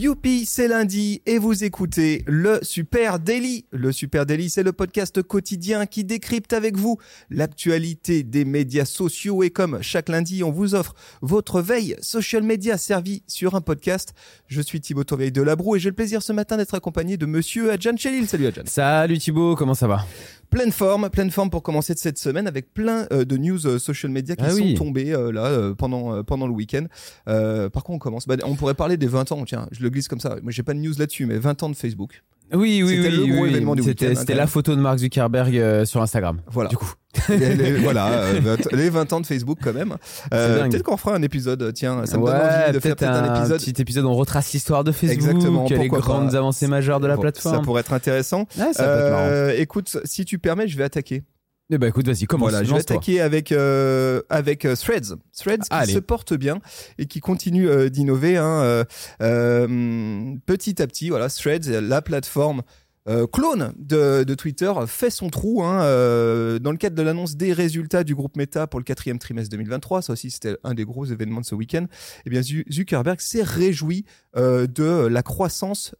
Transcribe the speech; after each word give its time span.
Youpi, 0.00 0.46
c'est 0.46 0.66
lundi 0.66 1.20
et 1.26 1.36
vous 1.36 1.62
écoutez 1.62 2.24
le 2.26 2.58
Super 2.62 3.18
Daily. 3.18 3.66
Le 3.70 3.92
Super 3.92 4.24
Daily, 4.24 4.48
c'est 4.48 4.62
le 4.62 4.72
podcast 4.72 5.20
quotidien 5.20 5.84
qui 5.84 6.04
décrypte 6.04 6.54
avec 6.54 6.78
vous 6.78 6.96
l'actualité 7.28 8.22
des 8.22 8.46
médias 8.46 8.86
sociaux 8.86 9.42
et 9.42 9.50
comme 9.50 9.82
chaque 9.82 10.08
lundi, 10.08 10.42
on 10.42 10.52
vous 10.52 10.74
offre 10.74 10.94
votre 11.20 11.60
veille 11.60 11.96
social 12.00 12.42
media 12.42 12.78
servie 12.78 13.22
sur 13.26 13.54
un 13.54 13.60
podcast. 13.60 14.14
Je 14.46 14.62
suis 14.62 14.80
Thibaut 14.80 15.04
Tourveille 15.04 15.32
de 15.32 15.42
Labroue 15.42 15.76
et 15.76 15.80
j'ai 15.80 15.90
le 15.90 15.94
plaisir 15.94 16.22
ce 16.22 16.32
matin 16.32 16.56
d'être 16.56 16.72
accompagné 16.72 17.18
de 17.18 17.26
monsieur 17.26 17.70
Adjan 17.70 17.98
Chelil. 17.98 18.26
Salut 18.26 18.46
Adjan. 18.46 18.62
Salut 18.64 19.18
Thibaut, 19.18 19.54
comment 19.54 19.74
ça 19.74 19.86
va? 19.86 20.06
Pleine 20.50 20.72
forme, 20.72 21.08
pleine 21.10 21.30
forme 21.30 21.48
pour 21.48 21.62
commencer 21.62 21.94
de 21.94 21.98
cette 21.98 22.18
semaine 22.18 22.46
avec 22.48 22.74
plein 22.74 23.06
euh, 23.12 23.24
de 23.24 23.36
news 23.36 23.66
euh, 23.66 23.78
social 23.78 24.10
media 24.10 24.34
qui 24.34 24.44
Ah 24.44 24.50
sont 24.50 24.56
oui. 24.56 24.74
tombées 24.74 25.12
euh, 25.12 25.30
là 25.30 25.72
pendant 25.78 26.24
pendant 26.24 26.46
le 26.48 26.52
week-end. 26.52 26.86
Euh, 27.28 27.68
par 27.70 27.84
contre, 27.84 27.96
on 27.96 27.98
commence? 28.00 28.26
Bah, 28.26 28.36
on 28.44 28.56
pourrait 28.56 28.74
parler 28.74 28.96
des 28.96 29.06
20 29.06 29.30
ans. 29.32 29.44
Tiens, 29.44 29.68
je 29.70 29.82
le 29.82 29.90
glisse 29.90 30.08
comme 30.08 30.20
ça. 30.20 30.36
Moi, 30.42 30.50
j'ai 30.50 30.62
pas 30.64 30.74
de 30.74 30.80
news 30.80 30.94
là-dessus, 30.98 31.26
mais 31.26 31.38
20 31.38 31.62
ans 31.62 31.68
de 31.70 31.76
Facebook. 31.76 32.22
Oui, 32.52 32.82
oui, 32.84 32.96
C'était 32.96 33.08
oui. 33.08 33.26
le 33.28 33.32
gros 33.34 33.42
oui. 33.44 33.50
événement 33.50 33.74
du 33.76 33.82
C'était 33.82 34.06
week-end, 34.06 34.16
hein, 34.18 34.20
c'était 34.20 34.32
quand 34.34 34.38
la 34.38 34.46
photo 34.46 34.74
de 34.76 34.80
Mark 34.80 34.98
Zuckerberg 34.98 35.56
euh, 35.56 35.84
sur 35.84 36.02
Instagram. 36.02 36.40
Voilà. 36.50 36.68
Du 36.70 36.76
coup. 36.76 36.92
Les- 37.28 37.56
les- 37.56 37.72
voilà, 37.78 38.06
euh, 38.08 38.40
20 38.40 38.72
les 38.72 38.88
20 38.88 39.12
ans 39.12 39.20
de 39.20 39.26
Facebook 39.26 39.58
quand 39.62 39.72
même. 39.72 39.96
Euh, 40.32 40.68
peut-être 40.68 40.84
qu'on 40.84 40.96
fera 40.96 41.16
un 41.16 41.22
épisode. 41.22 41.72
Tiens, 41.74 42.06
ça 42.06 42.16
me 42.18 42.24
donne 42.24 42.36
envie 42.36 42.72
de 42.72 42.78
faire 42.80 42.94
peut-être 42.96 43.02
un, 43.02 43.24
un, 43.32 43.36
épisode. 43.40 43.60
petit 43.60 43.82
épisode 43.82 44.04
où 44.04 44.08
on 44.10 44.14
retrace 44.14 44.52
l'histoire 44.52 44.84
de 44.84 44.92
Facebook, 44.92 45.14
Exactement, 45.14 45.66
les 45.68 45.88
grandes 45.88 46.30
pas. 46.30 46.36
avancées 46.36 46.68
majeures 46.68 47.00
de 47.00 47.08
la 47.08 47.16
Bon, 47.16 47.22
plateforme. 47.22 47.56
Ça 47.56 47.62
pourrait 47.62 47.80
être 47.80 47.92
intéressant. 47.92 48.46
Ouais, 48.56 48.72
ça 48.72 48.84
peut 48.84 48.90
être 48.90 49.10
marrant. 49.10 49.26
Euh, 49.28 49.54
écoute, 49.58 49.96
si 50.04 50.24
tu 50.24 50.38
permets, 50.38 50.68
je 50.68 50.76
vais 50.76 50.84
attaquer. 50.84 51.24
Eh 51.72 51.78
ben 51.78 51.86
écoute, 51.86 52.06
vas-y, 52.06 52.24
commence. 52.24 52.50
Voilà, 52.50 52.64
je 52.64 52.72
vais 52.72 52.80
attaquer 52.80 53.20
avec 53.20 53.52
euh, 53.52 54.22
avec 54.28 54.64
euh, 54.64 54.74
Threads, 54.74 55.16
Threads 55.36 55.60
qui 55.60 55.68
Allez. 55.70 55.92
se 55.92 55.98
porte 56.00 56.34
bien 56.34 56.60
et 56.98 57.06
qui 57.06 57.20
continue 57.20 57.68
euh, 57.68 57.88
d'innover. 57.88 58.36
Hein, 58.36 58.84
euh, 59.22 60.34
petit 60.46 60.82
à 60.82 60.86
petit, 60.88 61.10
voilà, 61.10 61.28
Threads, 61.28 61.80
la 61.80 62.02
plateforme. 62.02 62.62
Euh, 63.08 63.26
clone 63.26 63.72
de, 63.78 64.24
de 64.24 64.34
Twitter 64.34 64.70
fait 64.86 65.10
son 65.10 65.30
trou 65.30 65.62
hein, 65.62 65.82
euh, 65.82 66.58
dans 66.58 66.70
le 66.70 66.76
cadre 66.76 66.94
de 66.96 67.02
l'annonce 67.02 67.34
des 67.36 67.52
résultats 67.52 68.04
du 68.04 68.14
groupe 68.14 68.36
Meta 68.36 68.66
pour 68.66 68.78
le 68.78 68.84
quatrième 68.84 69.18
trimestre 69.18 69.50
2023. 69.50 70.02
Ça 70.02 70.12
aussi, 70.12 70.30
c'était 70.30 70.56
un 70.64 70.74
des 70.74 70.84
gros 70.84 71.04
événements 71.06 71.40
de 71.40 71.46
ce 71.46 71.54
week-end. 71.54 71.86
Eh 72.26 72.30
bien, 72.30 72.42
Zu- 72.42 72.64
Zuckerberg 72.70 73.20
s'est 73.20 73.42
réjoui 73.42 74.04
euh, 74.36 74.66
de 74.66 75.06
la 75.06 75.22
croissance 75.22 75.94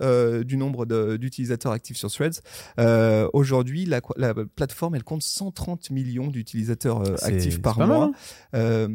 du 0.45 0.57
nombre 0.57 0.85
d'utilisateurs 1.17 1.73
actifs 1.73 1.97
sur 1.97 2.11
Threads. 2.11 2.41
Aujourd'hui, 3.33 3.87
la, 3.87 4.01
la 4.17 4.35
plateforme, 4.35 4.95
elle 4.95 5.05
compte 5.05 5.23
130 5.23 5.91
millions 5.91 6.29
d'utilisateurs 6.29 7.03
actifs 7.25 7.61
par 7.63 7.79
mois. 7.79 8.11
hein. 8.53 8.89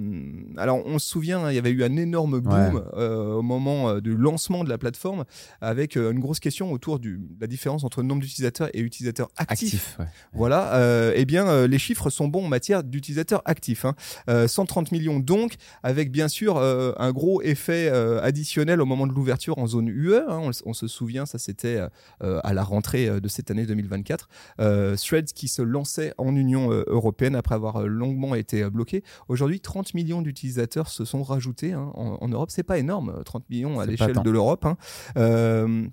Alors, 0.58 0.82
on 0.86 1.00
se 1.00 1.08
souvient, 1.10 1.46
hein, 1.46 1.52
il 1.52 1.56
y 1.56 1.60
avait 1.60 1.72
eu 1.72 1.84
un 1.84 1.96
énorme 1.96 2.40
boom 2.40 2.56
Ouais. 2.56 3.06
au 3.06 3.42
moment 3.42 4.00
du 4.00 4.16
lancement 4.16 4.64
de 4.64 4.70
la 4.70 4.78
plateforme, 4.78 5.26
avec 5.62 5.96
une 5.96 6.20
grosse 6.20 6.40
question 6.40 6.72
autour 6.72 7.00
de 7.00 7.18
la 7.40 7.48
différence 7.48 7.84
entre 7.84 7.95
nombre 8.02 8.22
d'utilisateurs 8.22 8.70
et 8.74 8.80
utilisateurs 8.80 9.30
actifs. 9.38 9.74
Actif, 9.74 9.96
ouais. 10.00 10.06
Voilà, 10.34 10.76
euh, 10.76 11.14
eh 11.16 11.26
bien, 11.26 11.48
euh, 11.48 11.68
les 11.68 11.80
chiffres 11.80 12.10
sont 12.10 12.28
bons 12.28 12.46
en 12.46 12.48
matière 12.48 12.84
d'utilisateurs 12.84 13.42
actifs. 13.46 13.86
Hein. 13.86 13.96
Euh, 14.30 14.48
130 14.48 14.92
millions 14.92 15.20
donc, 15.20 15.56
avec 15.84 16.12
bien 16.12 16.28
sûr 16.28 16.58
un 16.58 17.12
gros 17.12 17.42
effet 17.42 17.90
additionnel 17.90 18.82
au 18.82 18.86
moment 18.86 19.08
de 19.08 19.14
l'ouverture 19.14 19.58
en 19.58 19.68
zone 19.68 19.88
UE. 19.88 20.16
hein. 20.16 20.40
On, 20.44 20.52
on 20.66 20.74
se 20.74 20.88
souvient, 20.88 21.26
ça 21.26 21.38
c'était 21.38 21.80
à 22.22 22.54
la 22.54 22.64
rentrée 22.64 23.20
de 23.20 23.28
cette 23.28 23.52
année 23.52 23.66
2024. 23.66 24.30
Euh, 24.60 24.96
Threads 24.96 25.34
qui 25.34 25.48
se 25.48 25.62
lançait 25.62 26.14
en 26.18 26.36
Union 26.36 26.70
européenne 26.88 27.36
après 27.36 27.56
avoir 27.56 27.84
longuement 27.84 28.36
été 28.36 28.70
bloqué. 28.70 29.04
Aujourd'hui, 29.28 29.60
30 29.60 29.94
millions 29.94 30.22
d'utilisateurs 30.22 30.90
se 30.90 31.06
sont 31.06 31.24
rajoutés 31.24 31.74
hein, 31.74 31.92
en, 31.96 32.18
en 32.22 32.28
Europe. 32.28 32.50
C'est 32.52 32.64
pas 32.64 32.78
énorme, 32.78 33.22
30 33.24 33.50
millions 33.50 33.80
à 33.80 33.86
l'échelle 33.86 34.22
de 34.24 34.30
l'Europe. 34.32 34.66
Hein. 34.66 34.78
Euh, 35.18 35.88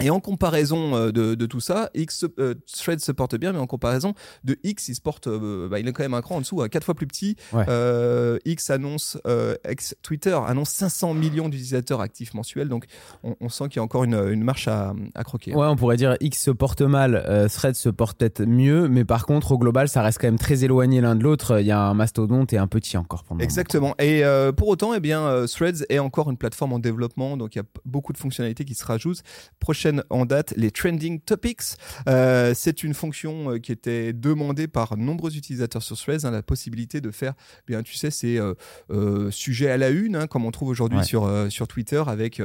et 0.00 0.10
en 0.10 0.20
comparaison 0.20 0.96
euh, 0.96 1.12
de, 1.12 1.34
de 1.34 1.46
tout 1.46 1.60
ça, 1.60 1.90
X, 1.94 2.24
euh, 2.38 2.54
Threads 2.72 3.00
se 3.00 3.12
porte 3.12 3.36
bien, 3.36 3.52
mais 3.52 3.58
en 3.58 3.66
comparaison 3.66 4.14
de 4.42 4.56
X, 4.64 4.88
il 4.88 4.94
se 4.94 5.00
porte, 5.00 5.26
euh, 5.26 5.68
bah, 5.68 5.78
il 5.78 5.86
est 5.86 5.92
quand 5.92 6.02
même 6.02 6.14
un 6.14 6.22
cran 6.22 6.36
en 6.36 6.40
dessous, 6.40 6.62
à 6.62 6.68
quatre 6.68 6.84
fois 6.84 6.94
plus 6.94 7.06
petit. 7.06 7.36
Ouais. 7.52 7.64
Euh, 7.68 8.38
X 8.44 8.70
annonce, 8.70 9.18
ex 9.64 9.94
Twitter 10.02 10.36
annonce 10.46 10.70
500 10.70 11.14
millions 11.14 11.48
d'utilisateurs 11.48 12.00
actifs 12.00 12.34
mensuels, 12.34 12.68
donc 12.68 12.86
on, 13.22 13.36
on 13.40 13.48
sent 13.48 13.64
qu'il 13.68 13.76
y 13.76 13.80
a 13.80 13.82
encore 13.82 14.04
une, 14.04 14.14
une 14.14 14.42
marche 14.42 14.66
à, 14.66 14.94
à 15.14 15.24
croquer. 15.24 15.54
Ouais, 15.54 15.66
on 15.66 15.76
pourrait 15.76 15.96
dire 15.96 16.16
X 16.20 16.42
se 16.42 16.50
porte 16.50 16.82
mal, 16.82 17.48
Thread 17.52 17.74
se 17.74 17.88
porte 17.88 18.18
peut-être 18.18 18.42
mieux, 18.44 18.88
mais 18.88 19.04
par 19.04 19.26
contre, 19.26 19.52
au 19.52 19.58
global, 19.58 19.88
ça 19.88 20.02
reste 20.02 20.18
quand 20.20 20.26
même 20.26 20.38
très 20.38 20.64
éloigné 20.64 21.00
l'un 21.00 21.14
de 21.14 21.22
l'autre. 21.22 21.60
Il 21.60 21.66
y 21.66 21.70
a 21.70 21.80
un 21.80 21.94
mastodonte 21.94 22.52
et 22.52 22.58
un 22.58 22.66
petit 22.66 22.96
encore 22.96 23.24
moment. 23.28 23.42
Exactement. 23.42 23.94
Et 23.98 24.22
pour 24.56 24.68
autant, 24.68 24.94
eh 24.94 25.00
bien, 25.00 25.44
Threads 25.46 25.84
est 25.88 25.98
encore 25.98 26.30
une 26.30 26.36
plateforme 26.36 26.72
en 26.72 26.78
développement, 26.78 27.36
donc 27.36 27.54
il 27.54 27.58
y 27.58 27.62
a 27.62 27.64
beaucoup 27.84 28.12
de 28.12 28.18
fonctionnalités 28.18 28.64
qui 28.64 28.74
se 28.74 28.84
rajoutent. 28.84 29.22
Prochaine 29.82 30.04
en 30.10 30.26
date, 30.26 30.54
les 30.56 30.70
trending 30.70 31.18
topics. 31.18 31.62
Euh, 32.08 32.52
c'est 32.54 32.84
une 32.84 32.94
fonction 32.94 33.50
euh, 33.50 33.58
qui 33.58 33.72
était 33.72 34.12
demandée 34.12 34.68
par 34.68 34.96
nombreux 34.96 35.36
utilisateurs 35.36 35.82
sur 35.82 35.96
Threads, 35.98 36.24
hein, 36.24 36.30
la 36.30 36.40
possibilité 36.40 37.00
de 37.00 37.10
faire, 37.10 37.32
eh 37.58 37.72
bien, 37.72 37.82
tu 37.82 37.96
sais, 37.96 38.12
ces 38.12 38.38
euh, 38.38 39.30
sujets 39.32 39.72
à 39.72 39.76
la 39.78 39.90
une, 39.90 40.14
hein, 40.14 40.28
comme 40.28 40.44
on 40.44 40.52
trouve 40.52 40.68
aujourd'hui 40.68 40.98
Ouais. 40.98 41.04
sur 41.04 41.28
sur 41.50 41.66
Twitter, 41.66 42.00
avec 42.06 42.40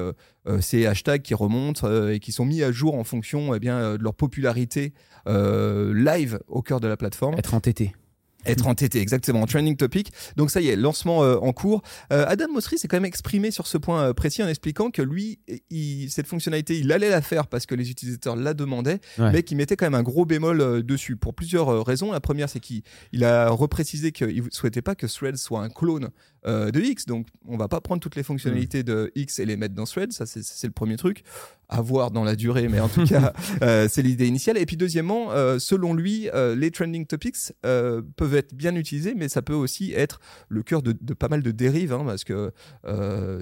ces 0.61 0.87
hashtags 0.87 1.21
qui 1.21 1.35
remontent 1.35 2.07
et 2.09 2.19
qui 2.19 2.31
sont 2.31 2.45
mis 2.45 2.63
à 2.63 2.71
jour 2.71 2.95
en 2.95 3.03
fonction, 3.03 3.53
eh 3.53 3.59
bien, 3.59 3.97
de 3.97 4.03
leur 4.03 4.15
popularité 4.15 4.93
live 5.27 6.39
au 6.47 6.63
cœur 6.63 6.79
de 6.79 6.87
la 6.87 6.97
plateforme. 6.97 7.35
Être 7.37 7.53
entêté. 7.53 7.93
Être 8.45 8.67
entêté, 8.67 8.99
exactement. 9.01 9.45
Trending 9.45 9.75
topic. 9.75 10.11
Donc 10.37 10.51
ça 10.51 10.61
y 10.61 10.69
est, 10.69 10.75
lancement 10.77 11.23
euh, 11.23 11.35
en 11.37 11.51
cours. 11.51 11.81
Euh, 12.13 12.23
Adam 12.27 12.47
Mosseri 12.53 12.77
s'est 12.77 12.87
quand 12.87 12.95
même 12.97 13.03
exprimé 13.05 13.51
sur 13.51 13.67
ce 13.67 13.77
point 13.77 14.03
euh, 14.03 14.13
précis 14.13 14.41
en 14.41 14.47
expliquant 14.47 14.89
que 14.89 15.01
lui, 15.01 15.39
il- 15.69 16.09
cette 16.09 16.27
fonctionnalité, 16.27 16.77
il 16.79 16.91
allait 16.93 17.09
la 17.09 17.21
faire 17.21 17.47
parce 17.47 17.65
que 17.65 17.75
les 17.75 17.89
utilisateurs 17.91 18.35
la 18.37 18.53
demandaient, 18.53 18.99
Ouais. 19.17 19.31
mais 19.33 19.43
qu'il 19.43 19.57
mettait 19.57 19.75
quand 19.75 19.85
même 19.85 19.95
un 19.95 20.03
gros 20.03 20.25
bémol 20.25 20.83
dessus 20.83 21.17
pour 21.17 21.33
plusieurs 21.33 21.85
raisons. 21.85 22.11
La 22.13 22.21
première, 22.21 22.49
c'est 22.49 22.59
qu'il 22.61 22.83
il 23.11 23.23
a 23.25 23.49
reprécisé 23.49 24.11
qu'il 24.13 24.43
ne 24.43 24.49
souhaitait 24.51 24.81
pas 24.81 24.95
que 24.95 25.07
Threads 25.07 25.37
soit 25.37 25.61
un 25.61 25.69
clone 25.69 26.09
de 26.45 26.79
X. 26.79 27.05
Donc 27.05 27.27
on 27.47 27.57
va 27.57 27.67
pas 27.67 27.81
prendre 27.81 27.99
toutes 28.01 28.15
les 28.15 28.23
fonctionnalités 28.23 28.83
de 28.83 29.11
X 29.15 29.39
et 29.39 29.45
les 29.45 29.57
mettre 29.57 29.73
dans 29.75 29.83
Threads. 29.85 30.11
Ça, 30.11 30.25
c'est 30.25 30.67
le 30.67 30.71
premier 30.73 30.95
truc. 30.95 31.23
À 31.69 31.81
voir 31.81 32.11
dans 32.11 32.23
la 32.23 32.37
durée, 32.37 32.69
mais 32.69 32.79
en 32.79 32.87
tout 32.87 33.05
cas, 33.05 33.33
euh, 33.61 33.87
c'est 33.89 34.01
l'idée 34.01 34.25
initiale. 34.27 34.57
Et 34.57 34.65
puis 34.65 34.77
deuxièmement, 34.77 35.31
euh, 35.31 35.59
selon 35.59 35.93
lui, 35.93 36.29
euh, 36.33 36.55
les 36.55 36.71
trending 36.71 37.05
topics 37.05 37.53
peuvent 37.61 38.35
être 38.35 38.53
bien 38.53 38.73
utilisés, 38.75 39.13
mais 39.15 39.27
ça 39.27 39.41
peut 39.41 39.53
aussi 39.53 39.91
être 39.93 40.21
le 40.47 40.63
cœur 40.63 40.81
de, 40.81 40.95
de 40.99 41.13
pas 41.13 41.27
mal 41.27 41.43
de 41.43 41.51
dérives, 41.51 41.91
hein, 41.91 42.03
parce 42.05 42.23
que 42.23 42.51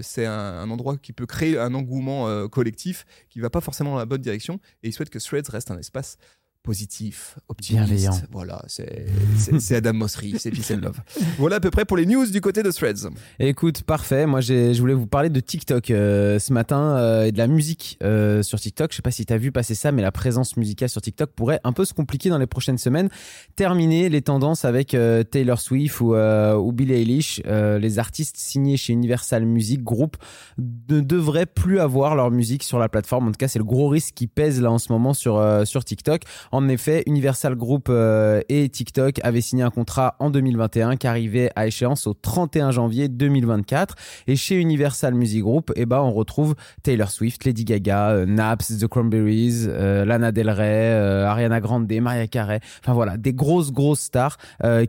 c'est 0.01 0.25
un, 0.25 0.33
un 0.33 0.69
endroit 0.71 0.97
qui 0.97 1.13
peut 1.13 1.27
créer 1.27 1.59
un 1.59 1.73
engouement 1.73 2.47
collectif 2.47 3.05
qui 3.29 3.39
va 3.39 3.49
pas 3.49 3.61
forcément 3.61 3.91
dans 3.91 3.97
la 3.97 4.05
bonne 4.05 4.21
direction. 4.21 4.59
Et 4.81 4.89
il 4.89 4.93
souhaite 4.93 5.09
que 5.09 5.19
Threads 5.19 5.49
reste 5.51 5.69
un 5.69 5.77
espace 5.77 6.17
positif, 6.65 7.37
optimiste. 7.47 7.85
Bienveillant. 7.85 8.19
Voilà, 8.31 8.61
c'est 8.67 9.05
c'est- 9.37 9.59
c'est 9.59 9.75
Adam 9.75 9.93
Mosseri, 9.93 10.35
c'est 10.39 10.51
Peace 10.51 10.71
and 10.73 10.81
Love. 10.81 10.99
Voilà 11.37 11.57
à 11.57 11.59
peu 11.59 11.69
près 11.71 11.85
pour 11.85 11.95
les 11.95 12.05
news 12.05 12.25
du 12.25 12.41
côté 12.41 12.63
de 12.63 12.71
Threads. 12.71 13.07
Écoute, 13.39 13.83
parfait. 13.83 14.25
Moi, 14.25 14.41
j'ai- 14.41 14.73
je 14.73 14.79
voulais 14.81 14.93
vous 14.95 15.05
parler 15.07 15.29
de 15.29 15.39
TikTok 15.39 15.91
euh, 15.91 16.39
ce 16.39 16.51
matin 16.51 16.97
euh, 16.97 17.25
et 17.25 17.31
de 17.31 17.37
la 17.37 17.47
musique 17.47 17.97
euh, 18.03 18.41
sur 18.43 18.59
TikTok. 18.59 18.91
Je 18.91 18.95
sais 18.97 19.01
pas 19.03 19.11
si 19.11 19.25
tu 19.25 19.31
as 19.33 19.37
vu 19.37 19.51
passer 19.51 19.75
ça, 19.75 19.91
mais 19.91 20.01
la 20.01 20.11
présence 20.11 20.57
musicale 20.57 20.89
sur 20.89 21.01
TikTok 21.01 21.31
pourrait 21.31 21.59
un 21.63 21.71
peu 21.71 21.85
se 21.85 21.93
compliquer 21.93 22.29
dans 22.29 22.37
les 22.39 22.47
prochaines 22.47 22.77
semaines. 22.79 23.09
Terminer 23.55 24.09
les 24.09 24.21
tendances 24.23 24.65
avec 24.65 24.95
Taylor 25.31 25.59
Swift 25.61 25.99
ou, 26.01 26.15
ou 26.15 26.71
Billie 26.71 26.93
Eilish. 26.93 27.41
Les 27.45 27.99
artistes 27.99 28.37
signés 28.37 28.77
chez 28.77 28.93
Universal 28.93 29.45
Music 29.45 29.83
Group 29.83 30.17
ne 30.57 30.99
devraient 31.01 31.45
plus 31.45 31.79
avoir 31.79 32.15
leur 32.15 32.31
musique 32.31 32.63
sur 32.63 32.79
la 32.79 32.89
plateforme. 32.89 33.27
En 33.27 33.31
tout 33.31 33.37
cas, 33.37 33.47
c'est 33.47 33.59
le 33.59 33.65
gros 33.65 33.87
risque 33.87 34.13
qui 34.15 34.27
pèse 34.27 34.59
là 34.61 34.71
en 34.71 34.77
ce 34.79 34.91
moment 34.91 35.13
sur, 35.13 35.41
sur 35.65 35.85
TikTok. 35.85 36.23
En 36.55 36.69
effet, 36.69 37.03
Universal 37.05 37.55
Group 37.55 37.87
euh, 37.89 38.39
et 38.47 38.69
TikTok 38.69 39.19
avaient 39.23 39.41
signé 39.41 39.63
un 39.63 39.69
contrat 39.71 40.15
en 40.19 40.29
2021 40.29 40.95
qui 40.95 41.05
arrivait 41.05 41.51
à 41.57 41.67
échéance 41.67 42.07
au 42.07 42.13
31 42.13 42.71
janvier 42.71 43.09
2024. 43.09 43.95
Et 44.27 44.37
chez 44.37 44.55
Universal 44.55 45.15
Music 45.15 45.41
Group, 45.41 45.73
eh 45.75 45.85
ben, 45.85 45.99
on 45.99 46.13
retrouve 46.13 46.55
Taylor 46.81 47.11
Swift, 47.11 47.43
Lady 47.43 47.65
Gaga, 47.65 48.11
euh, 48.11 48.25
Naps, 48.25 48.77
The 48.79 48.87
Cranberries, 48.87 49.65
euh, 49.67 50.05
Lana 50.05 50.31
Del 50.31 50.49
Rey, 50.49 50.93
Ariana 51.25 51.59
Grande, 51.59 51.91
Mariah 51.91 52.27
Carey. 52.27 52.61
Enfin 52.79 52.93
voilà, 52.93 53.17
des 53.17 53.33
grosses 53.33 53.73
grosses 53.73 53.99
stars 53.99 54.37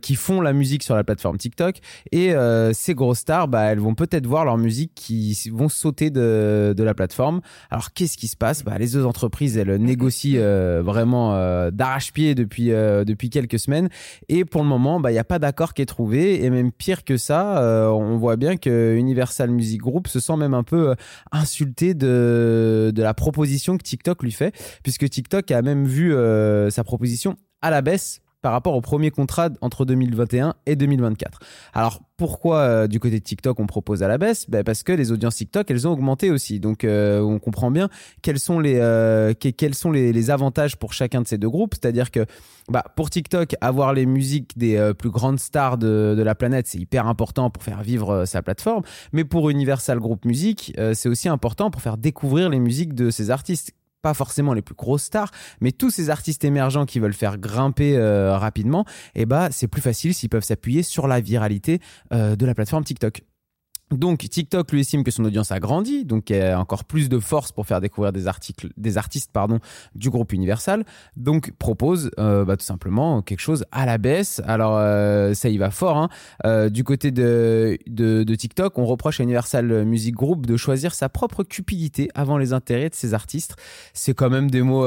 qui 0.00 0.14
font 0.14 0.40
la 0.40 0.52
musique 0.52 0.84
sur 0.84 0.94
la 0.94 1.02
plateforme 1.02 1.36
TikTok. 1.36 1.78
Et 2.12 2.32
ces 2.74 2.94
grosses 2.94 3.18
stars, 3.18 3.48
bah, 3.48 3.62
elles 3.64 3.80
vont 3.80 3.96
peut-être 3.96 4.28
voir 4.28 4.44
leur 4.44 4.56
musique 4.56 4.92
qui 4.94 5.36
vont 5.52 5.68
sauter 5.68 6.10
de, 6.10 6.74
de 6.76 6.82
la 6.84 6.94
plateforme. 6.94 7.40
Alors 7.70 7.92
qu'est-ce 7.92 8.16
qui 8.16 8.28
se 8.28 8.36
passe? 8.36 8.62
Bah, 8.62 8.78
Les 8.78 8.90
deux 8.90 9.04
entreprises, 9.04 9.58
elles 9.58 9.74
négocient 9.76 10.40
euh, 10.40 10.82
vraiment. 10.84 11.34
euh, 11.34 11.55
d'arrache-pied 11.72 12.34
depuis 12.34 12.66
depuis 12.68 13.30
quelques 13.30 13.58
semaines. 13.58 13.88
Et 14.28 14.44
pour 14.44 14.62
le 14.62 14.68
moment, 14.68 15.00
bah 15.00 15.12
il 15.12 15.14
y 15.14 15.18
a 15.18 15.24
pas 15.24 15.38
d'accord 15.38 15.74
qui 15.74 15.82
est 15.82 15.86
trouvé. 15.86 16.44
Et 16.44 16.50
même 16.50 16.72
pire 16.72 17.04
que 17.04 17.16
ça, 17.16 17.90
on 17.92 18.16
voit 18.16 18.36
bien 18.36 18.56
que 18.56 18.94
Universal 18.96 19.50
Music 19.50 19.80
Group 19.80 20.08
se 20.08 20.20
sent 20.20 20.36
même 20.36 20.54
un 20.54 20.64
peu 20.64 20.94
insulté 21.32 21.94
de 21.94 22.92
de 22.94 23.02
la 23.02 23.14
proposition 23.14 23.76
que 23.76 23.82
TikTok 23.82 24.22
lui 24.22 24.32
fait, 24.32 24.54
puisque 24.82 25.08
TikTok 25.08 25.50
a 25.50 25.62
même 25.62 25.86
vu 25.86 26.14
sa 26.70 26.84
proposition 26.84 27.36
à 27.62 27.70
la 27.70 27.82
baisse 27.82 28.20
par 28.46 28.52
rapport 28.52 28.76
au 28.76 28.80
premier 28.80 29.10
contrat 29.10 29.48
entre 29.60 29.84
2021 29.84 30.54
et 30.66 30.76
2024. 30.76 31.40
Alors 31.74 32.00
pourquoi 32.16 32.58
euh, 32.58 32.86
du 32.86 33.00
côté 33.00 33.18
de 33.18 33.24
TikTok 33.24 33.58
on 33.58 33.66
propose 33.66 34.04
à 34.04 34.08
la 34.08 34.18
baisse? 34.18 34.48
Ben 34.48 34.62
Parce 34.62 34.84
que 34.84 34.92
les 34.92 35.10
audiences 35.10 35.34
TikTok 35.34 35.68
elles 35.68 35.88
ont 35.88 35.90
augmenté 35.90 36.30
aussi. 36.30 36.60
Donc 36.60 36.84
euh, 36.84 37.20
on 37.20 37.40
comprend 37.40 37.72
bien 37.72 37.88
quels 38.22 38.38
sont 38.38 38.60
les 38.60 38.78
euh, 38.78 39.34
quels 39.34 39.74
sont 39.74 39.90
les, 39.90 40.30
avantages 40.30 40.76
pour 40.76 40.92
chacun 40.92 41.22
de 41.22 41.26
ces 41.26 41.38
deux 41.38 41.50
groupes. 41.50 41.74
C'est-à-dire 41.74 42.12
que 42.12 42.24
bah, 42.68 42.84
pour 42.94 43.10
TikTok 43.10 43.56
avoir 43.60 43.92
les 43.92 44.06
musiques 44.06 44.56
des 44.56 44.92
plus 44.96 45.10
grandes 45.10 45.40
stars 45.40 45.76
de, 45.76 46.14
de 46.16 46.22
la 46.22 46.36
planète 46.36 46.68
c'est 46.68 46.78
hyper 46.78 47.08
important 47.08 47.50
pour 47.50 47.64
faire 47.64 47.82
vivre 47.82 48.26
sa 48.26 48.42
plateforme. 48.42 48.84
Mais 49.12 49.24
pour 49.24 49.50
Universal 49.50 49.98
Group 49.98 50.24
Music 50.24 50.72
c'est 50.94 51.08
aussi 51.08 51.28
important 51.28 51.72
pour 51.72 51.82
faire 51.82 51.96
découvrir 51.96 52.48
les 52.48 52.60
musiques 52.60 52.94
de 52.94 53.10
ces 53.10 53.32
artistes 53.32 53.72
pas 54.06 54.14
forcément 54.14 54.54
les 54.54 54.62
plus 54.62 54.76
grosses 54.76 55.02
stars, 55.02 55.32
mais 55.60 55.72
tous 55.72 55.90
ces 55.90 56.10
artistes 56.10 56.44
émergents 56.44 56.86
qui 56.86 57.00
veulent 57.00 57.12
faire 57.12 57.38
grimper 57.38 57.96
euh, 57.96 58.38
rapidement, 58.38 58.84
et 59.16 59.22
eh 59.22 59.26
bah 59.26 59.48
c'est 59.50 59.66
plus 59.66 59.82
facile 59.82 60.14
s'ils 60.14 60.28
peuvent 60.28 60.44
s'appuyer 60.44 60.84
sur 60.84 61.08
la 61.08 61.18
viralité 61.20 61.80
euh, 62.12 62.36
de 62.36 62.46
la 62.46 62.54
plateforme 62.54 62.84
TikTok. 62.84 63.24
Donc 63.92 64.18
TikTok 64.18 64.72
lui 64.72 64.80
estime 64.80 65.04
que 65.04 65.12
son 65.12 65.24
audience 65.24 65.52
a 65.52 65.60
grandi, 65.60 66.04
donc 66.04 66.30
il 66.30 66.42
a 66.42 66.58
encore 66.58 66.84
plus 66.84 67.08
de 67.08 67.20
force 67.20 67.52
pour 67.52 67.66
faire 67.66 67.80
découvrir 67.80 68.12
des 68.12 68.26
articles, 68.26 68.70
des 68.76 68.98
artistes 68.98 69.30
pardon 69.32 69.60
du 69.94 70.10
groupe 70.10 70.32
Universal. 70.32 70.84
Donc 71.16 71.52
propose 71.52 72.10
euh, 72.18 72.44
bah, 72.44 72.56
tout 72.56 72.64
simplement 72.64 73.22
quelque 73.22 73.38
chose 73.38 73.64
à 73.70 73.86
la 73.86 73.98
baisse. 73.98 74.42
Alors 74.44 74.76
euh, 74.76 75.34
ça 75.34 75.48
y 75.50 75.56
va 75.56 75.70
fort. 75.70 75.98
Hein. 75.98 76.08
Euh, 76.44 76.68
du 76.68 76.82
côté 76.82 77.12
de, 77.12 77.78
de, 77.86 78.24
de, 78.24 78.34
TikTok, 78.34 78.76
on 78.76 78.86
reproche 78.86 79.20
à 79.20 79.22
Universal 79.22 79.84
Music 79.84 80.16
Group 80.16 80.46
de 80.46 80.56
choisir 80.56 80.92
sa 80.92 81.08
propre 81.08 81.44
cupidité 81.44 82.08
avant 82.16 82.38
les 82.38 82.52
intérêts 82.52 82.90
de 82.90 82.94
ses 82.96 83.14
artistes. 83.14 83.54
C'est 83.94 84.14
quand 84.14 84.30
même 84.30 84.50
des 84.50 84.62
mots 84.62 84.84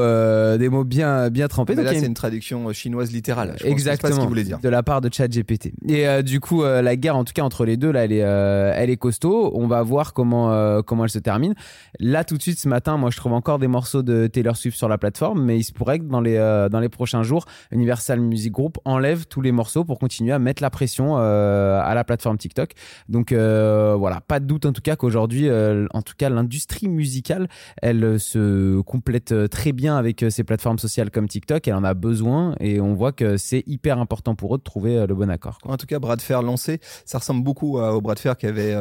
des 0.57 0.67
mots 0.67 0.83
bien 0.83 1.29
bien 1.29 1.47
trempés. 1.47 1.73
Mais 1.73 1.83
là 1.83 1.93
c'est 1.93 2.05
une 2.05 2.13
traduction 2.13 2.73
chinoise 2.73 3.13
littérale. 3.13 3.55
Je 3.61 3.65
Exactement. 3.67 4.13
Pense 4.13 4.23
ce 4.23 4.27
voulait 4.27 4.43
dire. 4.43 4.59
De 4.59 4.67
la 4.67 4.83
part 4.83 4.99
de 4.99 5.09
ChatGPT. 5.09 5.71
Et 5.87 6.21
du 6.21 6.41
coup 6.41 6.63
la 6.63 6.95
guerre 6.97 7.15
en 7.15 7.23
tout 7.23 7.33
cas 7.33 7.43
entre 7.43 7.63
les 7.63 7.77
deux 7.77 7.91
là 7.91 8.03
elle 8.03 8.11
est 8.11 8.17
elle 8.17 8.88
costaud. 8.97 9.51
On 9.53 9.67
va 9.67 9.83
voir 9.83 10.13
comment, 10.13 10.51
euh, 10.51 10.81
comment 10.81 11.03
elle 11.03 11.09
se 11.09 11.19
termine. 11.19 11.55
Là, 11.99 12.23
tout 12.23 12.37
de 12.37 12.41
suite, 12.41 12.59
ce 12.59 12.67
matin, 12.67 12.97
moi, 12.97 13.09
je 13.09 13.17
trouve 13.17 13.33
encore 13.33 13.59
des 13.59 13.67
morceaux 13.67 14.03
de 14.03 14.27
Taylor 14.27 14.55
Swift 14.55 14.77
sur 14.77 14.87
la 14.87 14.97
plateforme, 14.97 15.43
mais 15.43 15.57
il 15.57 15.63
se 15.63 15.73
pourrait 15.73 15.99
que 15.99 16.05
dans 16.05 16.21
les, 16.21 16.35
euh, 16.37 16.69
dans 16.69 16.79
les 16.79 16.89
prochains 16.89 17.23
jours, 17.23 17.45
Universal 17.71 18.19
Music 18.19 18.51
Group 18.51 18.77
enlève 18.85 19.25
tous 19.27 19.41
les 19.41 19.51
morceaux 19.51 19.83
pour 19.83 19.99
continuer 19.99 20.31
à 20.31 20.39
mettre 20.39 20.61
la 20.61 20.69
pression 20.69 21.17
euh, 21.17 21.81
à 21.83 21.93
la 21.93 22.03
plateforme 22.03 22.37
TikTok. 22.37 22.73
Donc, 23.07 23.33
voilà, 23.33 24.21
pas 24.21 24.39
de 24.39 24.45
doute 24.45 24.65
en 24.65 24.73
tout 24.73 24.81
cas 24.81 24.95
qu'aujourd'hui, 24.95 25.49
en 25.49 26.01
tout 26.01 26.13
cas, 26.17 26.29
l'industrie 26.29 26.87
musicale, 26.87 27.47
elle 27.81 28.19
se 28.19 28.81
complète 28.81 29.33
très 29.49 29.71
bien 29.71 29.97
avec 29.97 30.25
ces 30.29 30.43
plateformes 30.43 30.79
sociales 30.79 31.11
comme 31.11 31.27
TikTok. 31.27 31.67
Elle 31.67 31.73
en 31.75 31.83
a 31.83 31.93
besoin 31.93 32.55
et 32.59 32.79
on 32.79 32.93
voit 32.93 33.11
que 33.11 33.37
c'est 33.37 33.63
hyper 33.67 33.99
important 33.99 34.35
pour 34.35 34.55
eux 34.55 34.57
de 34.57 34.63
trouver 34.63 35.05
le 35.07 35.15
bon 35.15 35.29
accord. 35.29 35.57
En 35.65 35.77
tout 35.77 35.85
cas, 35.85 35.99
bras 35.99 36.15
de 36.15 36.21
fer 36.21 36.41
lancé, 36.41 36.79
ça 37.05 37.19
ressemble 37.19 37.43
beaucoup 37.43 37.77
au 37.77 38.01
bras 38.01 38.15
de 38.15 38.19
fer 38.19 38.37
qu'avait 38.37 38.73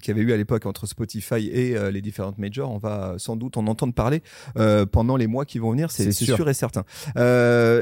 qu'il 0.00 0.08
y 0.08 0.18
avait 0.18 0.28
eu 0.28 0.32
à 0.32 0.36
l'époque 0.36 0.66
entre 0.66 0.86
Spotify 0.86 1.48
et 1.48 1.76
euh, 1.76 1.90
les 1.90 2.00
différentes 2.00 2.38
majors. 2.38 2.70
On 2.70 2.78
va 2.78 3.14
sans 3.18 3.36
doute 3.36 3.56
en 3.56 3.66
entendre 3.66 3.94
parler 3.94 4.22
euh, 4.58 4.86
pendant 4.86 5.16
les 5.16 5.26
mois 5.26 5.44
qui 5.44 5.58
vont 5.58 5.70
venir, 5.70 5.90
c'est 5.90 6.12
sûr. 6.12 6.48
et 6.48 6.54
certain. 6.54 6.84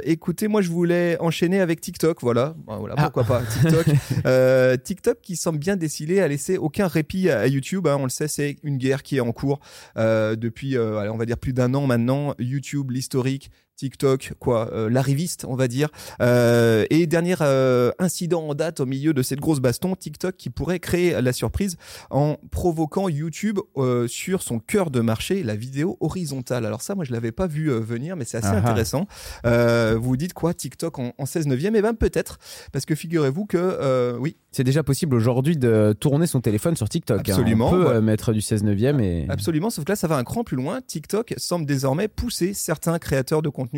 écoutez, 0.04 0.48
moi 0.48 0.62
je 0.62 0.70
voulais 0.70 1.16
enchaîner 1.20 1.60
avec 1.60 1.80
TikTok, 1.80 2.20
voilà, 2.20 2.54
voilà 2.66 2.94
ah. 2.96 3.10
pourquoi 3.10 3.24
pas 3.24 3.42
TikTok. 3.42 4.82
TikTok 4.84 5.18
qui 5.22 5.36
semble 5.36 5.58
bien 5.58 5.76
décidé 5.76 6.20
à 6.20 6.28
laisser 6.28 6.58
aucun 6.58 6.86
répit 6.86 7.30
à, 7.30 7.46
YouTube. 7.46 7.86
Hein. 7.86 7.96
on 7.98 8.04
le 8.04 8.10
sait, 8.10 8.28
c'est 8.28 8.56
une 8.62 8.78
guerre 8.78 9.02
qui 9.02 9.16
est 9.16 9.20
en 9.20 9.32
cours 9.32 9.60
depuis, 9.96 10.78
on 10.78 11.16
va 11.16 11.26
dire 11.26 11.38
plus 11.38 11.52
d'un 11.52 11.74
an 11.74 11.86
maintenant. 11.86 12.34
YouTube, 12.38 12.90
l'historique, 12.90 13.50
TikTok, 13.80 14.34
quoi, 14.38 14.70
euh, 14.74 14.90
l'arriviste, 14.90 15.46
on 15.48 15.56
va 15.56 15.66
dire. 15.66 15.88
Euh, 16.20 16.84
et 16.90 17.06
dernier 17.06 17.36
euh, 17.40 17.92
incident 17.98 18.46
en 18.46 18.54
date 18.54 18.80
au 18.80 18.84
milieu 18.84 19.14
de 19.14 19.22
cette 19.22 19.40
grosse 19.40 19.60
baston, 19.60 19.96
TikTok 19.96 20.36
qui 20.36 20.50
pourrait 20.50 20.80
créer 20.80 21.18
la 21.22 21.32
surprise 21.32 21.78
en 22.10 22.36
provoquant 22.50 23.08
YouTube 23.08 23.58
sur 24.06 24.42
son 24.42 24.58
cœur 24.58 24.90
de 24.90 25.00
marché, 25.00 25.42
la 25.42 25.56
vidéo 25.56 25.96
horizontale. 26.00 26.66
Alors 26.66 26.82
ça, 26.82 26.94
moi, 26.94 27.06
je 27.06 27.12
l'avais 27.12 27.32
pas 27.32 27.46
vu 27.46 27.70
venir, 27.70 28.16
mais 28.16 28.26
c'est 28.26 28.36
assez 28.36 28.48
ah 28.48 28.60
ah. 28.62 28.68
intéressant. 28.68 29.06
vous 29.44 30.10
vous 30.10 30.16
dites 30.18 30.34
quoi, 30.34 30.52
TikTok 30.52 30.98
en, 30.98 31.14
16 31.24 31.46
neuvième? 31.46 31.74
Eh 31.74 31.80
ben 31.80 31.94
peut-être, 31.94 32.38
parce 32.72 32.84
que 32.84 32.94
figurez-vous 32.94 33.46
que 33.46 34.18
oui. 34.18 34.36
C'est 34.52 34.64
déjà 34.64 34.82
possible 34.82 35.14
aujourd'hui 35.14 35.56
de 35.56 35.94
tourner 35.98 36.26
son 36.26 36.40
téléphone 36.40 36.76
sur 36.76 36.88
TikTok. 36.88 37.20
Hein. 37.20 37.32
Absolument. 37.32 37.68
On 37.68 37.84
peut 37.84 38.00
mettre 38.00 38.32
du 38.32 38.42
16 38.42 38.64
neuvième 38.64 39.00
et. 39.00 39.24
Absolument, 39.30 39.70
sauf 39.70 39.84
que 39.86 39.92
là, 39.92 39.96
ça 39.96 40.08
va 40.08 40.16
un 40.16 40.24
cran 40.24 40.44
plus 40.44 40.56
loin. 40.56 40.80
TikTok 40.86 41.34
semble 41.38 41.64
désormais 41.64 42.08
pousser 42.08 42.52
certains 42.52 42.98
créateurs 42.98 43.40
de 43.40 43.48
contenu 43.48 43.69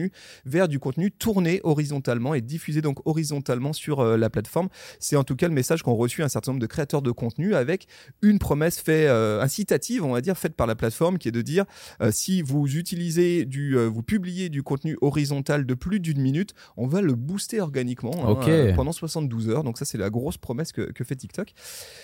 vers 0.44 0.69
du 0.69 0.79
contenu 0.79 1.11
tourné 1.11 1.61
horizontalement 1.65 2.35
et 2.35 2.41
diffusé 2.41 2.83
donc 2.83 3.06
horizontalement 3.06 3.73
sur 3.73 4.00
euh, 4.00 4.17
la 4.17 4.31
plateforme. 4.31 4.69
C'est 4.99 5.17
en 5.17 5.25
tout 5.25 5.37
cas 5.37 5.49
le 5.49 5.55
message 5.55 5.83
qu'ont 5.83 5.94
reçu 5.94 6.23
un 6.23 6.29
certain 6.29 6.53
nombre 6.53 6.61
de 6.61 6.67
créateurs 6.67 7.03
de 7.03 7.11
contenu 7.11 7.55
avec 7.55 7.87
une 8.23 8.39
promesse 8.39 8.81
fait 8.81 9.06
euh, 9.06 9.41
incitative, 9.41 10.05
on 10.05 10.12
va 10.12 10.21
dire, 10.21 10.37
faite 10.37 10.55
par 10.55 10.67
la 10.67 10.75
plateforme 10.75 11.19
qui 11.19 11.29
est 11.29 11.33
de 11.33 11.43
dire 11.43 11.65
euh, 12.00 12.11
si 12.12 12.43
vous 12.43 12.77
utilisez 12.77 13.44
du, 13.44 13.77
vous 13.77 14.03
publiez 14.03 14.49
du 14.49 14.62
contenu 14.62 14.97
horizontal 15.00 15.67
de 15.67 15.75
plus 15.75 16.00
d'une 16.00 16.21
minute, 16.21 16.55
on 16.77 16.87
va 16.87 17.00
le 17.00 17.15
booster 17.15 17.61
organiquement 17.61 18.12
hein, 18.41 18.73
pendant 18.77 18.93
72 18.93 19.49
heures. 19.49 19.65
Donc 19.65 19.79
ça, 19.79 19.85
c'est 19.85 19.99
la 19.99 20.11
grosse 20.11 20.39
promesse 20.39 20.73
que, 20.73 20.93
que 20.93 21.05
fait 21.05 21.17
TikTok. 21.17 21.53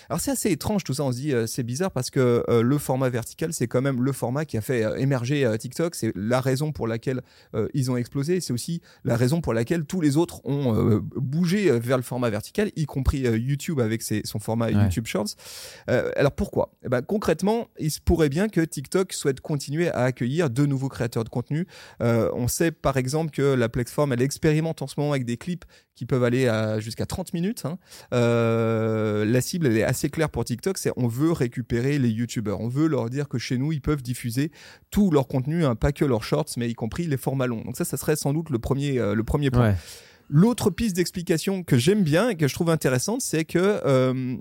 Alors 0.09 0.19
c'est 0.19 0.31
assez 0.31 0.51
étrange 0.51 0.83
tout 0.83 0.93
ça. 0.93 1.03
On 1.03 1.11
se 1.11 1.17
dit 1.17 1.33
c'est 1.47 1.63
bizarre 1.63 1.91
parce 1.91 2.09
que 2.09 2.43
le 2.49 2.77
format 2.77 3.09
vertical, 3.09 3.53
c'est 3.53 3.67
quand 3.67 3.81
même 3.81 4.01
le 4.01 4.11
format 4.11 4.45
qui 4.45 4.57
a 4.57 4.61
fait 4.61 4.85
émerger 4.99 5.49
TikTok. 5.59 5.95
C'est 5.95 6.11
la 6.15 6.41
raison 6.41 6.71
pour 6.71 6.87
laquelle 6.87 7.21
ils 7.79 7.89
ont 7.91 7.97
explosé. 7.97 8.41
C'est 8.41 8.53
aussi 8.53 8.81
la 9.03 9.15
raison 9.15 9.41
pour 9.41 9.53
laquelle 9.53 9.85
tous 9.85 10.01
les 10.01 10.17
autres 10.17 10.41
ont 10.45 10.75
euh, 10.75 10.99
bougé 11.01 11.69
euh, 11.69 11.79
vers 11.79 11.97
le 11.97 12.03
format 12.03 12.29
vertical, 12.29 12.71
y 12.75 12.85
compris 12.85 13.25
euh, 13.25 13.37
YouTube 13.37 13.79
avec 13.79 14.01
son 14.01 14.39
format 14.39 14.69
YouTube 14.69 15.05
Shorts. 15.05 15.35
alors 15.87 16.33
pourquoi? 16.33 16.71
Eh 16.83 16.89
ben, 16.89 17.01
Concrètement, 17.01 17.67
il 17.79 17.91
se 17.91 17.99
pourrait 17.99 18.29
bien 18.29 18.49
que 18.49 18.61
TikTok 18.61 19.13
souhaite 19.13 19.41
continuer 19.41 19.89
à 19.89 20.03
accueillir 20.03 20.49
de 20.49 20.65
nouveaux 20.65 20.89
créateurs 20.89 21.23
de 21.23 21.29
contenu. 21.29 21.67
on 21.99 22.47
sait 22.47 22.71
par 22.71 22.97
exemple 22.97 23.31
que 23.31 23.41
la 23.41 23.69
plateforme, 23.69 24.13
elle 24.13 24.21
expérimente 24.21 24.81
en 24.81 24.87
ce 24.87 24.95
moment 24.97 25.11
avec 25.11 25.25
des 25.25 25.37
clips 25.37 25.65
qui 25.95 26.05
peuvent 26.05 26.23
aller 26.23 26.49
jusqu'à 26.79 27.05
30 27.05 27.33
minutes. 27.33 27.65
Hein. 27.65 27.77
La 29.23 29.41
cible, 29.41 29.67
elle 29.67 29.77
est 29.77 29.83
assez 29.83 30.09
claire 30.09 30.29
pour 30.29 30.45
TikTok, 30.45 30.77
c'est 30.77 30.91
on 30.97 31.07
veut 31.07 31.31
récupérer 31.31 31.99
les 31.99 32.09
YouTubeurs. 32.09 32.59
On 32.59 32.67
veut 32.67 32.87
leur 32.87 33.09
dire 33.09 33.27
que 33.27 33.37
chez 33.37 33.57
nous, 33.57 33.71
ils 33.71 33.81
peuvent 33.81 34.01
diffuser 34.01 34.51
tout 34.91 35.11
leur 35.11 35.27
contenu, 35.27 35.65
hein, 35.65 35.75
pas 35.75 35.91
que 35.91 36.05
leurs 36.05 36.23
shorts, 36.23 36.49
mais 36.57 36.69
y 36.69 36.73
compris 36.73 37.07
les 37.07 37.17
formats 37.17 37.47
longs. 37.47 37.63
Donc 37.63 37.77
ça, 37.77 37.85
ça 37.85 37.97
serait 37.97 38.15
sans 38.15 38.33
doute 38.33 38.49
le 38.49 38.59
premier, 38.59 38.99
euh, 38.99 39.13
le 39.13 39.23
premier 39.23 39.51
point. 39.51 39.75
L'autre 40.31 40.69
piste 40.69 40.95
d'explication 40.95 41.63
que 41.63 41.77
j'aime 41.77 42.03
bien 42.03 42.29
et 42.29 42.35
que 42.35 42.47
je 42.47 42.53
trouve 42.53 42.69
intéressante, 42.69 43.21
c'est 43.21 43.45
que 43.45 43.57
euh, 43.57 44.37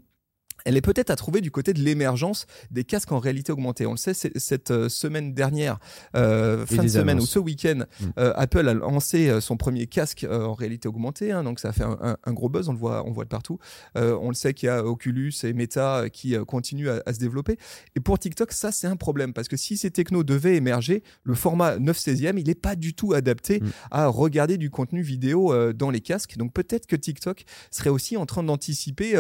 elle 0.65 0.77
est 0.77 0.83
peut-être 0.83 1.11
à 1.11 1.17
trouver 1.17 1.41
du 1.41 1.51
côté 1.51 1.73
de 1.73 1.81
l'émergence 1.81 2.47
des 2.71 2.85
casques 2.85 3.13
en 3.13 3.19
réalité 3.19 3.53
augmentée. 3.53 3.87
On 3.87 3.93
le 3.93 3.97
sait, 3.97 4.15
cette 4.15 4.71
euh, 4.71 4.89
semaine 4.89 5.33
dernière, 5.33 5.79
euh, 6.17 6.67
fin 6.67 6.83
de 6.83 6.89
semaine 6.89 7.19
ou 7.21 7.27
ce 7.27 7.39
week-end, 7.39 7.85
mm. 8.01 8.05
euh, 8.19 8.33
Apple 8.37 8.69
a 8.69 8.75
lancé 8.75 9.41
son 9.41 9.57
premier 9.57 9.87
casque 9.87 10.27
en 10.29 10.55
réalité 10.55 10.89
augmentée. 10.89 11.33
Hein, 11.33 11.45
donc 11.45 11.61
ça 11.61 11.69
a 11.69 11.73
fait 11.73 11.85
un, 11.85 12.17
un, 12.23 12.33
gros 12.33 12.49
buzz, 12.49 12.69
on 12.69 12.73
le 12.73 12.79
voit, 12.79 13.07
on 13.07 13.13
voit 13.13 13.25
de 13.25 13.29
partout. 13.29 13.59
on 13.95 14.29
le 14.29 14.35
sait 14.35 14.55
qu'il 14.55 14.67
y 14.67 14.71
a 14.71 14.85
Oculus 14.85 15.33
et 15.45 15.53
Meta 15.53 16.09
qui 16.11 16.37
continuent 16.47 16.89
à, 16.89 17.03
à, 17.07 17.13
se 17.13 17.19
développer. 17.19 17.57
Et 17.97 18.01
pour 18.01 18.19
TikTok, 18.19 18.53
ça 18.53 18.73
c'est 18.73 18.87
un 18.87 18.97
problème 18.97 19.33
parce 19.33 19.49
que 19.49 19.57
si 19.57 19.77
ces 19.77 19.91
technos 19.91 20.25
devaient 20.25 20.57
émerger, 20.57 21.03
le 21.23 21.35
format 21.35 21.79
9 21.79 21.97
16e, 21.97 22.39
il 22.39 22.47
n'est 22.47 22.55
pas 22.55 22.77
du 22.77 22.95
tout 22.95 23.13
adapté 23.15 23.61
mm. 23.61 23.69
à 23.91 24.07
regarder 24.09 24.59
du 24.59 24.71
contenu 24.71 25.03
vidéo 25.03 25.73
dans 25.73 25.91
les 25.91 26.01
casques. 26.01 26.37
Donc 26.37 26.53
peut-être 26.53 26.87
que 26.87 26.97
TikTok 26.97 27.45
serait 27.71 27.91
aussi 27.91 28.17
en 28.17 28.27
train 28.27 28.43
d'anticiper 28.43 29.13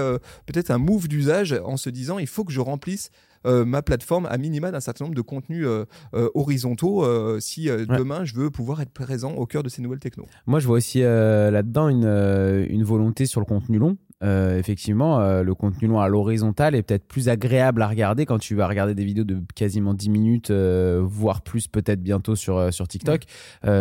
peut-être 0.46 0.70
un 0.70 0.78
move 0.78 1.08
d'usage 1.08 1.37
en 1.64 1.76
se 1.76 1.90
disant 1.90 2.18
il 2.18 2.26
faut 2.26 2.44
que 2.44 2.52
je 2.52 2.60
remplisse 2.60 3.10
euh, 3.46 3.64
ma 3.64 3.82
plateforme 3.82 4.26
à 4.26 4.36
minima 4.36 4.70
d'un 4.70 4.80
certain 4.80 5.04
nombre 5.04 5.14
de 5.14 5.22
contenus 5.22 5.64
euh, 5.64 5.84
euh, 6.14 6.28
horizontaux 6.34 7.04
si 7.40 7.66
demain 7.66 8.24
je 8.24 8.34
veux 8.34 8.50
pouvoir 8.50 8.80
être 8.80 8.92
présent 8.92 9.32
au 9.32 9.46
cœur 9.46 9.62
de 9.62 9.68
ces 9.68 9.82
nouvelles 9.82 9.98
technos. 10.00 10.26
Moi, 10.46 10.60
je 10.60 10.66
vois 10.66 10.76
aussi 10.76 11.00
là-dedans 11.00 11.88
une, 11.88 12.66
une 12.68 12.84
volonté 12.84 13.26
sur 13.26 13.40
le 13.40 13.46
contenu 13.46 13.78
long. 13.78 13.96
Euh, 14.24 14.58
effectivement, 14.58 15.20
euh, 15.20 15.42
le 15.42 15.54
contenu 15.54 15.86
long 15.88 16.00
à 16.00 16.08
l'horizontale 16.08 16.74
est 16.74 16.82
peut-être 16.82 17.06
plus 17.06 17.28
agréable 17.28 17.82
à 17.82 17.88
regarder 17.88 18.26
quand 18.26 18.38
tu 18.38 18.54
vas 18.54 18.66
regarder 18.66 18.94
des 18.94 19.04
vidéos 19.04 19.24
de 19.24 19.40
quasiment 19.54 19.94
10 19.94 20.10
minutes, 20.10 20.50
euh, 20.50 21.00
voire 21.04 21.42
plus 21.42 21.68
peut-être 21.68 22.02
bientôt 22.02 22.34
sur, 22.34 22.72
sur 22.72 22.88
TikTok. 22.88 23.22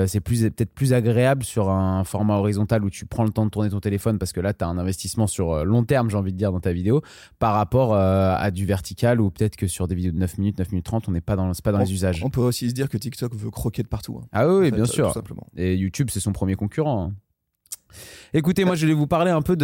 C'est 0.08 0.20
plus, 0.20 0.42
peut-être 0.44 0.74
plus 0.74 0.94
agréable 0.94 1.44
sur 1.44 1.70
un 1.70 2.04
format 2.04 2.36
horizontal 2.36 2.84
où 2.84 2.90
tu 2.90 3.06
prends 3.06 3.24
le 3.24 3.32
temps 3.32 3.46
de 3.46 3.50
tourner 3.50 3.70
ton 3.70 3.80
téléphone 3.80 4.20
parce 4.20 4.32
que 4.34 4.40
là, 4.42 4.54
tu 4.54 4.64
as 4.64 4.68
un 4.68 4.78
investissement 4.78 5.28
sur 5.28 5.66
long 5.66 5.84
terme, 5.84 6.10
j'ai 6.10 6.18
envie 6.18 6.34
de 6.34 6.38
dire, 6.38 6.52
dans 6.52 6.60
ta 6.60 6.72
vidéo, 6.74 7.02
par 7.40 7.54
rapport 7.54 7.96
à 7.96 8.52
du 8.52 8.66
vertical 8.66 9.20
ou 9.22 9.32
peut-être 9.32 9.56
que 9.56 9.68
sur 9.68 9.88
des 9.88 9.96
vidéos 9.96 10.12
de 10.12 10.18
9 10.20 10.38
minutes, 10.38 10.60
9 10.60 10.72
minutes 10.72 10.86
30, 10.86 11.10
on 11.10 11.12
n'est 11.12 11.22
pas 11.22 11.36
dans, 11.36 11.52
pas 11.64 11.72
dans 11.72 11.80
les 11.80 11.92
usages. 11.94 12.24
On 12.24 12.30
peut 12.30 12.42
aussi 12.42 12.70
se 12.70 12.74
dire 12.74 12.90
que 12.90 12.98
TikTok 12.98 13.34
veut 13.36 13.50
croquer 13.52 13.84
de 13.84 13.88
partout. 13.88 14.20
hein, 14.22 14.28
Ah 14.32 14.48
oui, 14.48 14.54
oui, 14.54 14.68
en 14.68 14.70
fait, 14.70 14.76
bien 14.76 14.86
sûr. 14.86 15.08
Tout 15.08 15.14
simplement. 15.14 15.48
Et 15.56 15.76
YouTube, 15.76 16.10
c'est 16.12 16.20
son 16.20 16.32
premier 16.34 16.56
concurrent. 16.56 17.08
hein. 17.08 17.14
Écoutez, 18.34 18.66
moi 18.66 18.76
je 18.76 18.86
vais 18.86 18.94
vous 18.94 19.08
parler 19.08 19.32
un 19.32 19.42
peu 19.42 19.56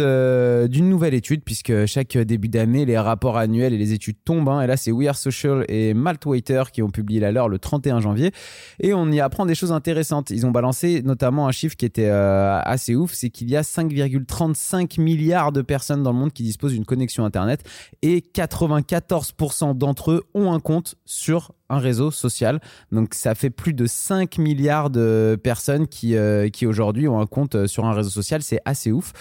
d'une 0.68 0.88
nouvelle 0.88 1.14
étude, 1.14 1.42
puisque 1.44 1.86
chaque 1.86 2.16
début 2.16 2.48
d'année, 2.48 2.84
les 2.84 2.98
rapports 2.98 3.36
annuels 3.36 3.72
et 3.72 3.78
les 3.78 3.92
études 3.92 4.16
tombent. 4.24 4.48
hein. 4.48 4.60
Et 4.62 4.66
là, 4.66 4.76
c'est 4.76 4.90
We 4.92 5.08
Are 5.08 5.16
Social 5.16 5.64
et 5.68 5.94
Maltwaiter 5.94 6.64
qui 6.72 6.82
ont 6.82 6.90
publié 6.90 7.20
la 7.20 7.32
leur 7.32 7.48
le 7.48 7.58
31 7.58 8.00
janvier. 8.00 8.32
Et 8.80 8.94
on 8.94 9.10
y 9.10 9.20
apprend 9.20 9.46
des 9.46 9.54
choses 9.54 9.72
intéressantes. 9.72 10.30
Ils 10.30 10.46
ont 10.46 10.50
balancé 10.50 11.02
notamment 11.02 11.46
un 11.46 11.52
chiffre 11.52 11.76
qui 11.76 11.84
était 11.84 12.08
euh, 12.08 12.60
assez 12.62 12.94
ouf, 12.94 13.12
c'est 13.12 13.30
qu'il 13.30 13.50
y 13.50 13.56
a 13.56 13.62
5,35 13.62 15.00
milliards 15.00 15.52
de 15.52 15.62
personnes 15.62 16.02
dans 16.02 16.12
le 16.12 16.18
monde 16.18 16.32
qui 16.32 16.42
disposent 16.42 16.72
d'une 16.72 16.84
connexion 16.84 17.24
Internet 17.24 17.62
et 18.02 18.20
94% 18.20 19.76
d'entre 19.76 20.12
eux 20.12 20.22
ont 20.34 20.52
un 20.52 20.60
compte 20.60 20.96
sur 21.04 21.52
un 21.70 21.78
réseau 21.78 22.10
social. 22.10 22.60
Donc 22.92 23.14
ça 23.14 23.34
fait 23.34 23.50
plus 23.50 23.72
de 23.72 23.86
5 23.86 24.38
milliards 24.38 24.90
de 24.90 25.38
personnes 25.42 25.86
qui, 25.86 26.16
euh, 26.16 26.48
qui 26.48 26.66
aujourd'hui 26.66 27.08
ont 27.08 27.20
un 27.20 27.26
compte 27.26 27.54
euh, 27.54 27.66
sur 27.66 27.84
un 27.84 27.92
réseau 27.92 28.10
social. 28.10 28.23
C'est 28.42 28.60
assez 28.64 28.92
ouf. 28.92 29.12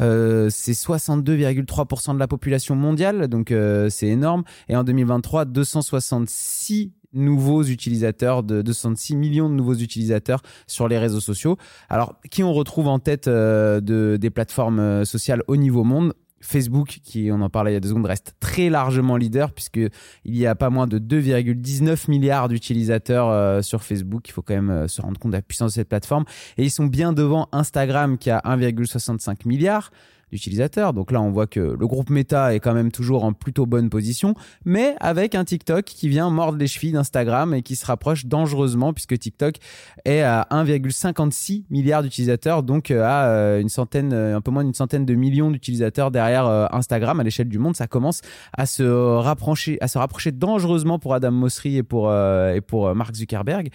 Euh, 0.00 0.48
c'est 0.50 0.72
62,3% 0.72 2.14
de 2.14 2.18
la 2.18 2.28
population 2.28 2.74
mondiale, 2.76 3.28
donc 3.28 3.50
euh, 3.50 3.88
c'est 3.88 4.06
énorme. 4.06 4.44
Et 4.68 4.76
en 4.76 4.84
2023, 4.84 5.44
266 5.44 6.92
nouveaux 7.14 7.62
utilisateurs, 7.62 8.42
de 8.42 8.62
266 8.62 9.16
millions 9.16 9.48
de 9.48 9.54
nouveaux 9.54 9.74
utilisateurs 9.74 10.42
sur 10.66 10.88
les 10.88 10.98
réseaux 10.98 11.20
sociaux. 11.20 11.56
Alors, 11.88 12.20
qui 12.30 12.44
on 12.44 12.52
retrouve 12.52 12.86
en 12.88 12.98
tête 12.98 13.28
euh, 13.28 13.80
de, 13.80 14.18
des 14.20 14.30
plateformes 14.30 15.04
sociales 15.04 15.42
au 15.48 15.56
niveau 15.56 15.84
monde? 15.84 16.12
Facebook, 16.40 16.98
qui 17.02 17.30
on 17.32 17.40
en 17.40 17.50
parlait 17.50 17.72
il 17.72 17.74
y 17.74 17.76
a 17.76 17.80
deux 17.80 17.88
secondes, 17.88 18.06
reste 18.06 18.34
très 18.40 18.70
largement 18.70 19.16
leader 19.16 19.52
puisque 19.52 19.76
il 19.78 20.36
y 20.36 20.46
a 20.46 20.54
pas 20.54 20.70
moins 20.70 20.86
de 20.86 20.98
2,19 20.98 22.10
milliards 22.10 22.48
d'utilisateurs 22.48 23.28
euh, 23.28 23.62
sur 23.62 23.82
Facebook. 23.82 24.28
Il 24.28 24.32
faut 24.32 24.42
quand 24.42 24.54
même 24.54 24.70
euh, 24.70 24.88
se 24.88 25.02
rendre 25.02 25.18
compte 25.18 25.32
de 25.32 25.36
la 25.36 25.42
puissance 25.42 25.72
de 25.72 25.74
cette 25.74 25.88
plateforme. 25.88 26.24
Et 26.56 26.64
ils 26.64 26.70
sont 26.70 26.86
bien 26.86 27.12
devant 27.12 27.48
Instagram 27.52 28.18
qui 28.18 28.30
a 28.30 28.38
1,65 28.44 29.46
milliard 29.46 29.90
d'utilisateurs. 30.30 30.92
Donc 30.92 31.12
là, 31.12 31.20
on 31.20 31.30
voit 31.30 31.46
que 31.46 31.60
le 31.60 31.86
groupe 31.86 32.10
Meta 32.10 32.54
est 32.54 32.60
quand 32.60 32.74
même 32.74 32.90
toujours 32.90 33.24
en 33.24 33.32
plutôt 33.32 33.66
bonne 33.66 33.90
position, 33.90 34.34
mais 34.64 34.94
avec 35.00 35.34
un 35.34 35.44
TikTok 35.44 35.84
qui 35.84 36.08
vient 36.08 36.30
mordre 36.30 36.58
les 36.58 36.66
chevilles 36.66 36.92
d'Instagram 36.92 37.54
et 37.54 37.62
qui 37.62 37.76
se 37.76 37.86
rapproche 37.86 38.26
dangereusement 38.26 38.92
puisque 38.92 39.18
TikTok 39.18 39.56
est 40.04 40.20
à 40.20 40.46
1,56 40.50 41.64
milliard 41.70 42.02
d'utilisateurs, 42.02 42.62
donc 42.62 42.90
euh, 42.90 43.02
à 43.02 43.28
euh, 43.28 43.60
une 43.60 43.68
centaine, 43.68 44.12
euh, 44.12 44.36
un 44.36 44.40
peu 44.40 44.50
moins 44.50 44.64
d'une 44.64 44.74
centaine 44.74 45.04
de 45.04 45.14
millions 45.14 45.50
d'utilisateurs 45.50 46.10
derrière 46.10 46.46
Instagram 46.72 47.20
à 47.20 47.22
l'échelle 47.22 47.48
du 47.48 47.58
monde. 47.58 47.76
Ça 47.76 47.86
commence 47.86 48.20
à 48.56 48.66
se 48.66 48.82
rapprocher, 48.82 49.78
à 49.80 49.88
se 49.88 49.98
rapprocher 49.98 50.32
dangereusement 50.32 50.98
pour 50.98 51.14
Adam 51.14 51.30
Mosseri 51.30 51.76
et 51.76 51.82
pour 51.82 52.12
et 52.12 52.60
pour 52.60 52.94
Mark 52.94 53.14
Zuckerberg. 53.14 53.70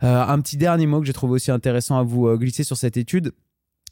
Un 0.00 0.40
petit 0.40 0.56
dernier 0.56 0.86
mot 0.86 1.00
que 1.00 1.06
j'ai 1.06 1.12
trouvé 1.12 1.34
aussi 1.34 1.50
intéressant 1.50 1.98
à 1.98 2.02
vous 2.02 2.36
glisser 2.36 2.64
sur 2.64 2.76
cette 2.76 2.96
étude, 2.96 3.32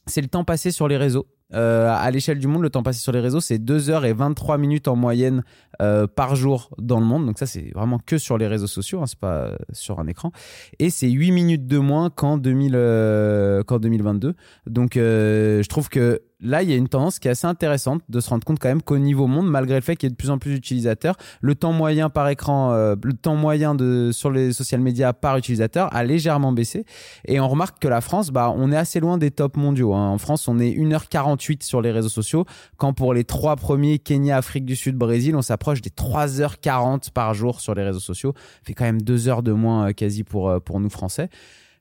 c'est 0.06 0.20
le 0.20 0.28
temps 0.28 0.44
passé 0.44 0.70
sur 0.70 0.88
les 0.88 0.96
réseaux. 0.96 1.26
Euh, 1.54 1.90
à 1.90 2.10
l'échelle 2.10 2.38
du 2.38 2.46
monde, 2.46 2.62
le 2.62 2.70
temps 2.70 2.82
passé 2.82 3.00
sur 3.00 3.12
les 3.12 3.20
réseaux, 3.20 3.40
c'est 3.40 3.58
2 3.58 3.90
heures 3.90 4.04
et 4.04 4.12
23 4.12 4.58
minutes 4.58 4.88
en 4.88 4.96
moyenne 4.96 5.42
euh, 5.82 6.06
par 6.06 6.36
jour 6.36 6.70
dans 6.78 7.00
le 7.00 7.06
monde. 7.06 7.26
Donc 7.26 7.38
ça, 7.38 7.46
c'est 7.46 7.70
vraiment 7.74 7.98
que 7.98 8.18
sur 8.18 8.38
les 8.38 8.46
réseaux 8.46 8.66
sociaux, 8.66 9.00
hein, 9.00 9.06
c'est 9.06 9.18
pas 9.18 9.46
euh, 9.46 9.56
sur 9.72 9.98
un 9.98 10.06
écran. 10.06 10.32
Et 10.78 10.90
c'est 10.90 11.08
8 11.08 11.32
minutes 11.32 11.66
de 11.66 11.78
moins 11.78 12.10
qu'en 12.10 12.38
2000, 12.38 12.72
euh, 12.74 13.62
qu'en 13.62 13.78
2022. 13.78 14.34
Donc 14.66 14.92
je 14.94 15.66
trouve 15.68 15.88
que 15.88 16.20
là, 16.42 16.62
il 16.62 16.70
y 16.70 16.72
a 16.72 16.76
une 16.76 16.88
tendance 16.88 17.18
qui 17.18 17.28
est 17.28 17.30
assez 17.30 17.46
intéressante 17.46 18.02
de 18.08 18.20
se 18.20 18.30
rendre 18.30 18.44
compte 18.44 18.58
quand 18.58 18.68
même 18.68 18.82
qu'au 18.82 18.98
niveau 18.98 19.26
monde, 19.26 19.48
malgré 19.48 19.76
le 19.76 19.80
fait 19.80 19.96
qu'il 19.96 20.06
y 20.06 20.08
ait 20.08 20.12
de 20.12 20.16
plus 20.16 20.30
en 20.30 20.38
plus 20.38 20.54
d'utilisateurs, 20.54 21.16
le 21.40 21.54
temps 21.54 21.72
moyen 21.72 22.10
par 22.10 22.28
écran, 22.28 22.72
euh, 22.72 22.96
le 23.02 23.12
temps 23.12 23.36
moyen 23.36 23.74
de 23.74 24.10
sur 24.12 24.30
les 24.30 24.52
social 24.52 24.80
media 24.80 25.12
par 25.12 25.36
utilisateur 25.36 25.94
a 25.94 26.04
légèrement 26.04 26.52
baissé. 26.52 26.84
Et 27.26 27.40
on 27.40 27.48
remarque 27.48 27.80
que 27.80 27.88
la 27.88 28.00
France, 28.00 28.30
bah, 28.30 28.52
on 28.56 28.72
est 28.72 28.76
assez 28.76 29.00
loin 29.00 29.18
des 29.18 29.30
tops 29.30 29.56
mondiaux. 29.56 29.94
hein. 29.94 30.08
En 30.08 30.18
France, 30.18 30.48
on 30.48 30.58
est 30.58 30.70
1h48 30.70 31.62
sur 31.62 31.82
les 31.82 31.90
réseaux 31.90 32.08
sociaux, 32.08 32.44
quand 32.76 32.92
pour 32.92 33.14
les 33.14 33.24
trois 33.24 33.56
premiers, 33.56 33.98
Kenya, 33.98 34.36
Afrique 34.36 34.64
du 34.64 34.76
Sud, 34.76 34.96
Brésil, 34.96 35.36
on 35.36 35.42
s'approche 35.42 35.80
des 35.80 35.90
3h40 35.90 37.10
par 37.12 37.34
jour 37.34 37.60
sur 37.60 37.74
les 37.74 37.82
réseaux 37.82 38.00
sociaux. 38.00 38.32
Ça 38.36 38.60
fait 38.64 38.74
quand 38.74 38.84
même 38.84 39.02
deux 39.02 39.28
heures 39.28 39.42
de 39.42 39.52
moins 39.52 39.88
euh, 39.88 39.92
quasi 39.92 40.24
pour, 40.24 40.48
euh, 40.48 40.60
pour 40.60 40.80
nous 40.80 40.90
Français. 40.90 41.28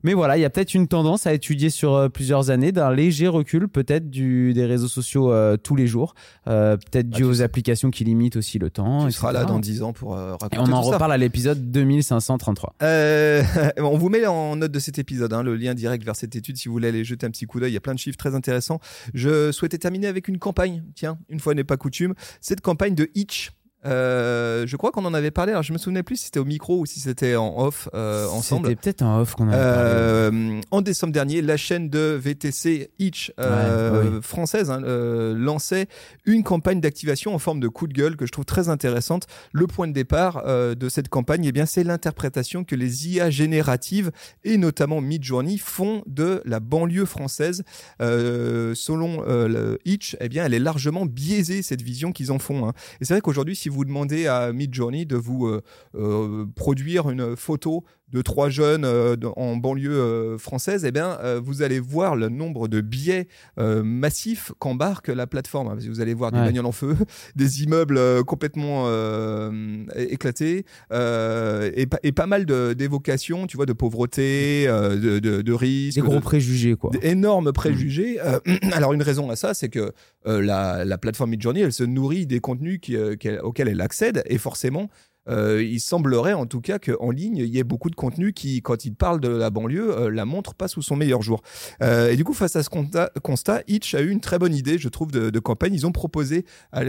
Mais 0.04 0.14
voilà, 0.14 0.38
il 0.38 0.42
y 0.42 0.46
a 0.46 0.50
peut-être 0.50 0.74
une 0.74 0.88
tendance 0.88 1.28
à 1.28 1.34
étudier 1.34 1.70
sur 1.70 1.94
euh, 1.94 2.08
plusieurs 2.10 2.50
années 2.52 2.72
d'un 2.72 2.92
léger 2.94 3.28
recul 3.28 3.68
peut-être 3.68 4.10
du 4.10 4.54
des 4.54 4.66
réseaux 4.66 4.88
sociaux 4.88 5.32
euh, 5.32 5.58
tous 5.58 5.76
les 5.76 5.88
jours, 5.88 6.14
Euh, 6.48 6.78
peut-être 6.78 7.10
dû 7.10 7.24
aux 7.24 7.34
sais- 7.36 7.44
applications 7.44 7.92
qui 7.92 8.04
limitent 8.06 8.38
aussi 8.38 8.60
le 8.60 8.70
temps. 8.70 9.06
Tu 9.06 9.12
seras 9.12 9.32
là 9.34 9.44
dans 9.46 9.60
10 9.60 9.84
ans 9.84 9.92
pour 9.94 10.16
euh, 10.16 10.32
raconter 10.34 10.56
Et 10.56 10.60
on 10.60 10.64
en 10.74 10.82
tout 10.82 10.88
ça. 10.90 10.94
reparle 10.96 11.12
à 11.12 11.18
l'épisode 11.18 11.70
2533. 11.72 12.76
Euh, 12.82 13.44
on 13.78 13.98
vous 13.98 14.10
met 14.10 14.26
en 14.26 14.56
note 14.56 14.72
de 14.72 14.80
cet 14.80 15.00
épisode 15.00 15.34
hein, 15.34 15.44
le 15.44 15.56
lien 15.56 15.74
direct 15.74 16.04
vers 16.06 16.16
cette 16.16 16.36
étude 16.36 16.58
si 16.58 16.68
vous 16.70 16.74
voulez 16.74 16.88
aller 16.88 17.04
jeter 17.04 17.26
un 17.26 17.30
petit 17.32 17.46
coup 17.46 17.60
d'œil. 17.60 17.72
Il 17.72 17.74
y 17.74 17.78
a 17.78 17.82
plein 17.82 17.94
de 17.94 18.00
chiffres 18.00 18.18
très 18.18 18.36
intéressants. 18.36 18.80
Je 19.14 19.52
souhaitais 19.52 19.78
terminer 19.78 20.08
avec 20.08 20.28
une 20.28 20.40
campagne. 20.40 20.84
Tiens, 20.96 21.18
une 21.30 21.40
fois 21.40 21.54
n'est 21.54 21.64
pas 21.64 21.78
coutume, 21.78 22.14
cette 22.42 22.62
campagne 22.62 22.96
de 22.96 23.10
Itch. 23.16 23.52
Euh, 23.86 24.68
je 24.68 24.76
crois 24.76 24.92
qu'on 24.92 25.06
en 25.06 25.14
avait 25.14 25.32
parlé. 25.32 25.52
Alors 25.54 25.64
je 25.64 25.72
me 25.72 25.78
souvenais 25.78 26.04
plus 26.04 26.18
si 26.18 26.26
c'était 26.26 26.40
au 26.40 26.46
micro 26.46 26.80
ou 26.80 26.86
si 26.86 27.00
c'était 27.00 27.36
en 27.36 27.58
off 27.60 27.88
euh, 27.94 28.28
ensemble. 28.28 28.68
C'était 28.68 28.82
peut-être 28.82 29.02
un 29.04 29.22
off 29.22 29.36
qu'on 29.36 29.48
avait 29.48 29.58
parlé. 29.58 29.90
Euh, 29.94 30.62
en 30.72 30.82
décembre 30.82 31.14
dernier, 31.14 31.42
la 31.42 31.56
chaîne 31.58 31.90
de 31.90 32.18
VTC 32.22 32.92
Itch 33.00 33.32
Ouais, 33.38 33.46
oui. 33.46 34.20
française 34.22 34.70
hein, 34.70 34.82
lançait 34.82 35.88
une 36.26 36.44
campagne 36.44 36.82
d'activation 36.82 37.34
en 37.34 37.40
forme 37.40 37.60
de 37.60 37.68
coup 37.70 37.88
de 37.88 37.94
gueule 37.94 38.18
que 38.18 38.26
je 38.26 38.32
trouve 38.32 38.46
très 38.46 38.68
intéressante. 38.70 39.28
Le 39.54 39.66
point 39.68 39.88
de 39.88 39.94
départ 39.94 40.44
de 40.46 40.90
cette 40.90 41.08
campagne, 41.10 41.46
eh 41.46 41.52
bien, 41.52 41.66
c'est 41.66 41.84
l'interprétation 41.84 42.64
que 42.64 42.76
les 42.76 43.08
IA 43.10 43.30
génératives 43.30 44.12
et 44.44 44.58
notamment 44.58 45.00
Midjourney 45.02 45.58
font 45.58 46.04
de 46.06 46.42
la 46.46 46.60
banlieue 46.60 47.06
française. 47.06 47.64
Selon 48.00 49.24
Itch, 49.86 50.18
eh 50.20 50.30
bien, 50.30 50.46
elle 50.46 50.54
est 50.54 50.60
largement 50.60 51.06
biaisée 51.06 51.62
cette 51.62 51.82
vision 51.82 52.12
qu'ils 52.12 52.32
en 52.32 52.40
font. 52.40 52.68
hein. 52.68 52.74
Et 53.02 53.06
c'est 53.06 53.14
vrai 53.14 53.22
qu'aujourd'hui, 53.22 53.56
si 53.56 53.69
vous 53.70 53.86
demandez 53.86 54.28
à 54.28 54.52
Midjourney 54.52 55.06
de 55.06 55.16
vous 55.16 55.48
euh, 55.48 55.62
euh, 55.96 56.46
produire 56.56 57.10
une 57.10 57.36
photo 57.36 57.84
de 58.12 58.22
trois 58.22 58.50
jeunes 58.50 58.86
euh, 58.86 59.16
en 59.36 59.56
banlieue 59.56 59.92
euh, 59.94 60.38
française, 60.38 60.84
eh 60.86 60.92
bien, 60.92 61.18
euh, 61.24 61.40
vous 61.44 61.62
allez 61.62 61.80
voir 61.80 62.16
le 62.16 62.30
nombre 62.30 62.68
de 62.68 62.82
biais 62.82 63.28
euh, 63.60 63.84
massifs 63.84 64.52
qu'embarque 64.60 65.10
la 65.10 65.28
plateforme. 65.28 65.68
hein, 65.68 65.72
parce 65.74 65.86
que 65.86 65.90
vous 65.90 66.02
allez 66.02 66.14
voir 66.14 66.32
des 66.32 66.40
Ouais. 66.40 66.46
bagnoles 66.46 66.66
en 66.66 66.72
feu, 66.72 66.96
des 67.36 67.64
immeubles 67.64 68.24
complètement 68.26 68.88
éclatés, 69.96 70.66
et, 70.92 71.86
pa- 71.86 72.00
et 72.04 72.12
pas 72.12 72.26
mal 72.28 72.46
de- 72.46 72.74
d'évocations, 72.74 73.48
tu 73.48 73.58
vois, 73.58 73.66
de 73.66 73.74
pauvreté, 73.74 74.66
de, 74.68 75.20
de, 75.20 75.42
de 75.42 75.54
risques, 75.54 75.96
Des 75.96 76.02
gros 76.02 76.16
de- 76.16 76.20
préjugés, 76.22 76.76
quoi. 76.76 76.92
d'énormes 76.92 77.52
préjugés. 77.52 78.20
Euh, 78.22 78.40
alors 78.74 78.94
une 78.94 79.02
raison 79.04 79.30
à 79.30 79.36
ça, 79.36 79.54
c'est 79.54 79.70
que 79.70 79.92
la, 80.26 80.86
la 80.86 80.98
plateforme 80.98 81.32
Midjourney, 81.32 81.62
elle 81.62 81.74
se 81.74 81.84
nourrit 81.84 82.26
des 82.28 82.40
contenus 82.40 82.80
qui, 82.82 82.98
auxquels 82.98 83.68
elle 83.68 83.82
accède, 83.82 84.24
et 84.26 84.38
forcément, 84.38 84.90
euh, 85.30 85.64
il 85.64 85.80
semblerait 85.80 86.34
en 86.34 86.46
tout 86.46 86.62
cas 86.62 86.80
qu'en 86.80 87.12
ligne, 87.12 87.38
il 87.38 87.46
y 87.46 87.60
ait 87.60 87.64
beaucoup 87.64 87.90
de 87.90 87.96
contenus 87.96 88.34
qui, 88.36 88.62
quand 88.62 88.86
il 88.86 88.94
parle 88.94 89.20
de 89.20 89.30
la 89.30 89.50
banlieue, 89.50 89.98
euh, 89.98 90.10
la 90.10 90.26
montrent 90.26 90.56
pas 90.56 90.68
sous 90.68 90.82
son 90.82 90.96
meilleur 90.96 91.22
jour. 91.22 91.42
Euh, 91.82 92.12
et 92.12 92.16
du 92.16 92.24
coup, 92.24 92.34
face 92.34 92.56
à 92.56 92.64
ce 92.64 92.70
constat, 92.70 93.64
Itch 93.68 93.96
a 93.96 94.02
eu 94.02 94.10
une 94.10 94.22
très 94.22 94.40
bonne 94.40 94.54
idée, 94.54 94.78
je 94.78 94.90
trouve, 94.90 95.12
de, 95.12 95.40
campagne. 95.40 95.74
Ils 95.74 95.88
ont 95.88 95.94
proposé 95.94 96.46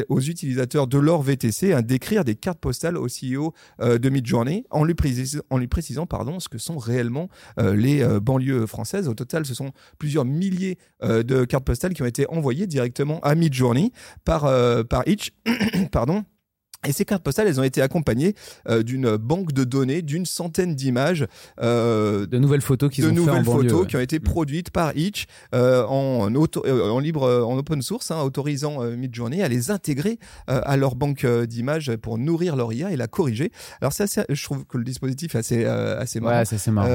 aux 0.08 0.20
utilisateurs 0.20 0.88
de 0.88 0.98
leur 0.98 1.22
VTC 1.22 1.72
hein, 1.72 1.82
d'écrire 1.82 2.24
des 2.24 2.34
cartes 2.34 2.58
postales 2.58 2.96
au 2.96 3.06
CEO 3.06 3.54
de 3.78 4.08
Midjourney 4.08 4.64
en 4.70 4.82
lui, 4.82 4.94
précis- 4.94 5.40
en 5.50 5.58
lui 5.58 5.68
précisant 5.68 6.06
pardon, 6.06 6.40
ce 6.40 6.48
que 6.48 6.58
sont 6.58 6.78
réellement 6.78 7.28
les 7.58 8.04
banlieues 8.20 8.66
françaises. 8.66 9.06
Au 9.06 9.14
total, 9.14 9.46
ce 9.46 9.54
sont 9.54 9.70
plusieurs 9.98 10.24
milliers 10.24 10.78
de 11.02 11.44
cartes 11.44 11.64
postales 11.64 11.94
qui 11.94 12.02
ont 12.02 12.06
été 12.06 12.28
envoyées 12.28 12.66
directement 12.66 13.20
à 13.20 13.36
Midjourney 13.36 13.92
par, 14.24 14.42
par 14.88 15.06
Itch. 15.06 15.32
pardon. 15.92 16.24
Et 16.88 16.92
ces 16.92 17.04
cartes 17.04 17.22
postales, 17.22 17.46
elles 17.46 17.60
ont 17.60 17.64
été 17.64 17.82
accompagnées 17.82 18.34
euh, 18.68 18.82
d'une 18.82 19.16
banque 19.18 19.52
de 19.52 19.64
données, 19.64 20.00
d'une 20.00 20.24
centaine 20.24 20.74
d'images, 20.74 21.26
euh, 21.60 22.24
de 22.24 22.38
nouvelles 22.38 22.62
photos 22.62 22.90
qu'ils 22.90 23.04
de 23.04 23.10
ont 23.10 23.14
fait 23.14 23.20
nouvelles 23.20 23.44
banlieue, 23.44 23.68
photos 23.68 23.80
ouais. 23.82 23.86
qui 23.86 23.96
ont 23.96 24.00
été 24.00 24.18
Mm. 24.18 24.22
produites 24.22 24.70
par 24.70 24.96
Itch 24.96 25.26
euh, 25.54 25.84
en, 25.86 26.34
auto- 26.34 26.66
en 26.66 26.98
libre, 26.98 27.44
en 27.46 27.58
open 27.58 27.82
source, 27.82 28.10
hein, 28.10 28.22
autorisant 28.22 28.82
Midjourney 28.82 29.42
à 29.42 29.48
les 29.48 29.70
intégrer 29.70 30.18
à 30.46 30.76
leur 30.78 30.94
banque 30.96 31.26
d'images 31.26 31.94
pour 31.96 32.16
nourrir 32.16 32.56
leur 32.56 32.72
IA 32.72 32.92
et 32.92 32.96
la 32.96 33.08
corriger. 33.08 33.52
Alors 33.82 33.92
ça, 33.92 34.06
je 34.06 34.42
trouve 34.44 34.64
que 34.64 34.78
le 34.78 34.84
dispositif 34.84 35.34
est 35.34 35.38
assez, 35.38 35.64
assez 35.66 36.20
marrant. 36.20 36.38
Ouais, 36.38 36.44
c'est 36.46 36.70
marrant. 36.70 36.88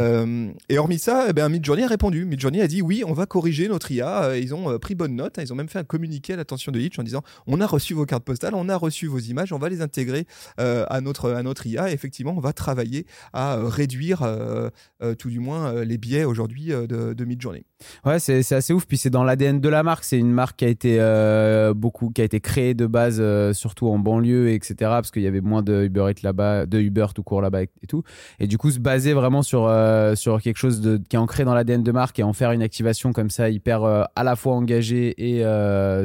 Et 0.68 0.77
hormis 0.80 0.98
ça, 1.00 1.27
eh 1.30 1.34
ben, 1.34 1.48
Midjourney 1.50 1.84
a 1.84 1.88
répondu. 1.88 2.25
Midjourney 2.25 2.60
a 2.62 2.68
dit 2.68 2.82
oui, 2.82 3.04
on 3.06 3.13
va 3.13 3.27
corriger 3.27 3.68
notre 3.68 3.92
IA. 3.92 4.36
Ils 4.38 4.54
ont 4.56 4.80
pris 4.80 4.96
bonne 4.96 5.15
note. 5.15 5.38
hein. 5.38 5.44
Ils 5.44 5.54
ont 5.54 5.56
même 5.56 5.70
fait 5.70 5.80
un 5.80 5.84
communiqué 5.84 6.34
à 6.34 6.38
l'attention 6.38 6.72
de 6.72 6.80
Hitch 6.80 6.98
en 6.98 7.04
disant 7.04 7.22
on 7.46 7.62
a 7.62 7.68
reçu 7.68 7.94
vos 7.94 8.06
cartes 8.08 8.24
postales, 8.24 8.56
on 8.56 8.68
a 8.68 8.75
reçu 8.75 9.06
vos 9.08 9.20
images, 9.20 9.54
on 9.54 9.60
va 9.60 9.70
les 9.70 9.75
intégrer 9.82 10.25
euh, 10.60 10.86
à 10.89 11.01
notre 11.01 11.32
à 11.32 11.44
notre 11.44 11.65
IA. 11.67 11.89
Et 11.89 11.94
effectivement, 11.94 12.34
on 12.36 12.39
va 12.41 12.53
travailler 12.53 13.05
à 13.34 13.55
euh, 13.58 13.67
réduire 13.67 14.22
euh, 14.24 14.70
tout 15.17 15.29
du 15.29 15.39
moins 15.39 15.84
les 15.84 15.98
biais 15.98 16.24
aujourd'hui 16.24 16.67
de, 16.67 17.13
de 17.13 17.25
Midjourney. 17.25 17.65
Ouais, 18.05 18.20
c'est 18.20 18.44
c'est 18.44 18.55
assez 18.55 18.74
ouf. 18.74 18.86
Puis 18.88 18.98
c'est 18.98 19.10
dans 19.10 19.24
l'ADN 19.24 19.60
de 19.60 19.70
la 19.70 19.84
marque. 19.84 20.03
C'est 20.03 20.17
une 20.17 20.32
marque 20.32 20.58
qui 20.58 20.65
a 20.65 20.70
été 20.70 20.98
euh, 21.00 21.74
beaucoup, 21.74 22.10
qui 22.10 22.22
a 22.22 22.24
été 22.24 22.39
créée 22.39 22.74
de 22.74 22.86
base, 22.88 23.17
euh, 23.20 23.53
surtout 23.53 23.88
en 23.88 24.00
banlieue, 24.00 24.50
etc. 24.51 24.75
Parce 24.79 25.12
qu'il 25.12 25.24
y 25.24 25.27
avait 25.27 25.41
moins 25.41 25.62
de 25.62 25.84
Uber 25.84 26.08
Eats 26.10 26.24
là-bas, 26.24 26.65
de 26.65 26.79
Uber 26.79 27.08
tout 27.13 27.24
court 27.24 27.41
là-bas 27.41 27.63
et 27.63 27.70
tout. 27.88 28.03
Et 28.39 28.48
du 28.48 28.58
coup, 28.58 28.72
se 28.72 28.79
baser 28.79 29.13
vraiment 29.13 29.41
sur 29.44 29.67
euh, 29.67 30.15
sur 30.15 30.41
quelque 30.41 30.58
chose 30.58 30.82
de, 30.82 30.98
qui 31.10 31.15
est 31.15 31.20
ancré 31.20 31.44
dans 31.44 31.53
l'ADN 31.53 31.84
de 31.84 31.91
marque 31.91 32.20
et 32.20 32.24
en 32.24 32.34
faire 32.34 32.51
une 32.51 32.62
activation 32.62 33.13
comme 33.13 33.29
ça 33.29 33.50
hyper 33.50 33.84
à 33.84 34.24
la 34.24 34.36
fois 34.36 34.53
engagée 34.55 35.13
et 35.17 35.44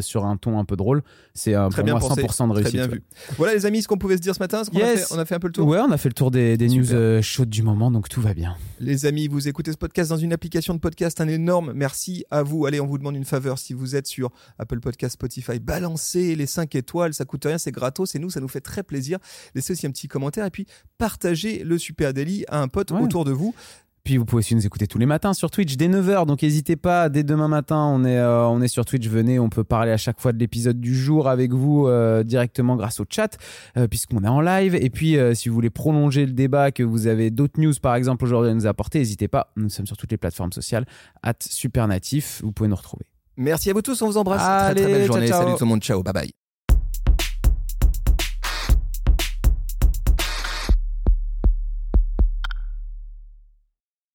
sur 0.01 0.27
un 0.27 0.37
ton 0.37 0.59
un 0.59 0.65
peu 0.65 0.77
drôle, 0.77 1.03
c'est 1.35 1.53
Très 1.53 1.69
pour 1.69 1.85
bien 1.85 1.95
moi 1.95 2.01
pensé, 2.01 2.23
100% 2.23 2.49
de 2.49 2.53
Très 2.53 2.63
réussite. 2.63 2.73
bien 2.75 2.85
ouais. 2.85 2.95
vu. 2.95 3.03
Voilà 3.37 3.55
les 3.55 3.60
amis, 3.67 3.83
ce 3.83 3.89
qu'on 3.89 3.99
pouvait 3.99 4.17
se 4.17 4.21
dire 4.23 4.35
ce 4.35 4.41
matin, 4.41 4.65
ce 4.65 4.71
qu'on 4.71 4.79
a, 4.79 4.81
Yes. 4.81 5.09
fait, 5.09 5.15
on 5.15 5.19
a 5.19 5.25
fait 5.25 5.35
un 5.35 5.39
peu 5.39 5.47
le 5.49 5.53
tour. 5.53 5.67
Ouais, 5.67 5.79
on 5.79 5.91
a 5.91 5.97
fait 5.97 6.09
le 6.09 6.15
tour 6.15 6.31
des, 6.31 6.57
des 6.57 6.69
news 6.69 6.93
euh, 6.93 7.23
chaudes 7.23 7.51
du 7.51 7.63
moment, 7.63 7.91
donc 7.91 8.09
tout 8.09 8.21
va 8.21 8.35
bien. 8.35 8.57
Les 8.81 9.07
amis, 9.07 9.29
vous 9.29 9.49
écoutez 9.49 9.73
ce 9.73 9.77
podcast 9.77 10.11
dans 10.11 10.17
une 10.17 10.33
application 10.33 10.75
de 10.75 10.79
podcast, 10.81 11.21
un 11.21 11.29
énorme 11.29 11.73
merci 11.75 12.25
à 12.31 12.43
vous. 12.43 12.67
Allez, 12.67 12.81
on 12.81 12.87
vous 12.87 12.99
demande 12.99 13.17
une 13.17 13.25
faveur 13.25 13.59
si 13.59 13.73
vous 13.75 13.97
êtes 13.97 14.07
sur 14.07 14.31
Apple 14.59 14.81
Podcast, 14.81 15.15
Spotify, 15.15 15.59
balancez 15.59 16.35
les 16.37 16.47
5 16.47 16.75
étoiles, 16.75 17.15
ça 17.15 17.25
coûte 17.25 17.45
rien, 17.45 17.59
c'est 17.59 17.73
gratos 17.73 18.15
et 18.15 18.19
nous, 18.19 18.31
ça 18.31 18.41
nous 18.41 18.49
fait 18.49 18.61
très 18.61 18.83
plaisir. 18.83 19.19
Laissez 19.55 19.73
aussi 19.73 19.87
un 19.87 19.91
petit 19.91 20.09
commentaire 20.09 20.47
et 20.47 20.51
puis 20.51 20.67
partagez 20.99 21.63
le 21.65 21.79
Super 21.79 22.13
Daily 22.15 22.45
à 22.49 22.61
un 22.61 22.69
pote 22.69 22.91
Ouais. 22.91 23.01
autour 23.01 23.25
de 23.25 23.33
vous. 23.33 23.55
Puis 24.05 24.17
vous 24.17 24.25
pouvez 24.25 24.41
aussi 24.41 24.55
nous 24.55 24.65
écouter 24.67 24.87
tous 24.87 24.99
les 24.99 25.07
matins 25.07 25.35
sur 25.35 25.51
Twitch 25.51 25.77
dès 25.77 25.89
9h, 25.89 26.27
donc 26.27 26.43
n'hésitez 26.43 26.77
pas, 26.77 27.09
dès 27.09 27.23
demain 27.23 27.49
matin, 27.49 27.85
on 27.93 28.05
est, 28.05 28.19
euh, 28.19 28.47
on 28.47 28.61
est 28.63 28.69
sur 28.69 28.85
Twitch, 28.85 29.07
venez, 29.09 29.39
on 29.39 29.49
peut 29.51 29.65
parler 29.65 29.93
à 29.93 29.97
chaque 29.97 30.21
fois 30.21 30.33
de 30.33 30.39
l'épisode 30.39 30.81
du 30.81 30.95
jour 30.95 31.29
avec 31.29 31.53
vous 31.53 31.87
euh, 31.87 32.23
directement 32.23 32.77
grâce 32.77 33.01
au 33.01 33.05
chat, 33.09 33.37
euh, 33.77 33.89
puisqu'on 33.89 34.25
est 34.25 34.29
en 34.29 34.41
live. 34.41 34.75
Et 34.75 34.91
puis 34.91 35.17
si 35.35 35.49
vous 35.49 35.55
voulez 35.55 35.71
prolonger 35.71 36.27
le 36.27 36.33
débat, 36.33 36.71
que 36.71 36.83
vous 36.83 37.07
avez 37.07 37.31
d'autres 37.31 37.61
news 37.61 37.75
par 37.81 37.95
exemple 37.95 38.25
aujourd'hui 38.25 38.51
à 38.51 38.55
nous 38.55 38.67
apporter, 38.67 38.99
n'hésitez 39.01 39.29
pas, 39.29 39.53
nous 39.57 39.69
sommes 39.69 39.87
sur 39.87 39.97
toutes 39.97 40.11
les 40.11 40.19
plateformes 40.19 40.53
sociales, 40.53 40.87
at 41.23 41.35
Supernatif, 41.41 42.41
vous 42.43 42.53
pouvez 42.53 42.69
nous 42.69 42.77
retrouver. 42.77 43.05
Merci 43.37 43.71
à 43.71 43.73
vous 43.73 43.83
tous, 43.83 44.01
on 44.03 44.07
vous 44.07 44.17
embrasse. 44.19 44.41
très 44.43 44.49
Allez, 44.51 44.83
très 44.83 44.93
belle 44.93 45.01
ciao, 45.03 45.13
journée. 45.15 45.29
ciao. 45.29 45.43
Salut 45.43 45.53
tout 45.57 45.65
le 45.65 45.69
monde, 45.69 45.83
ciao, 45.83 46.03
bye 46.03 46.13
bye. 46.13 46.40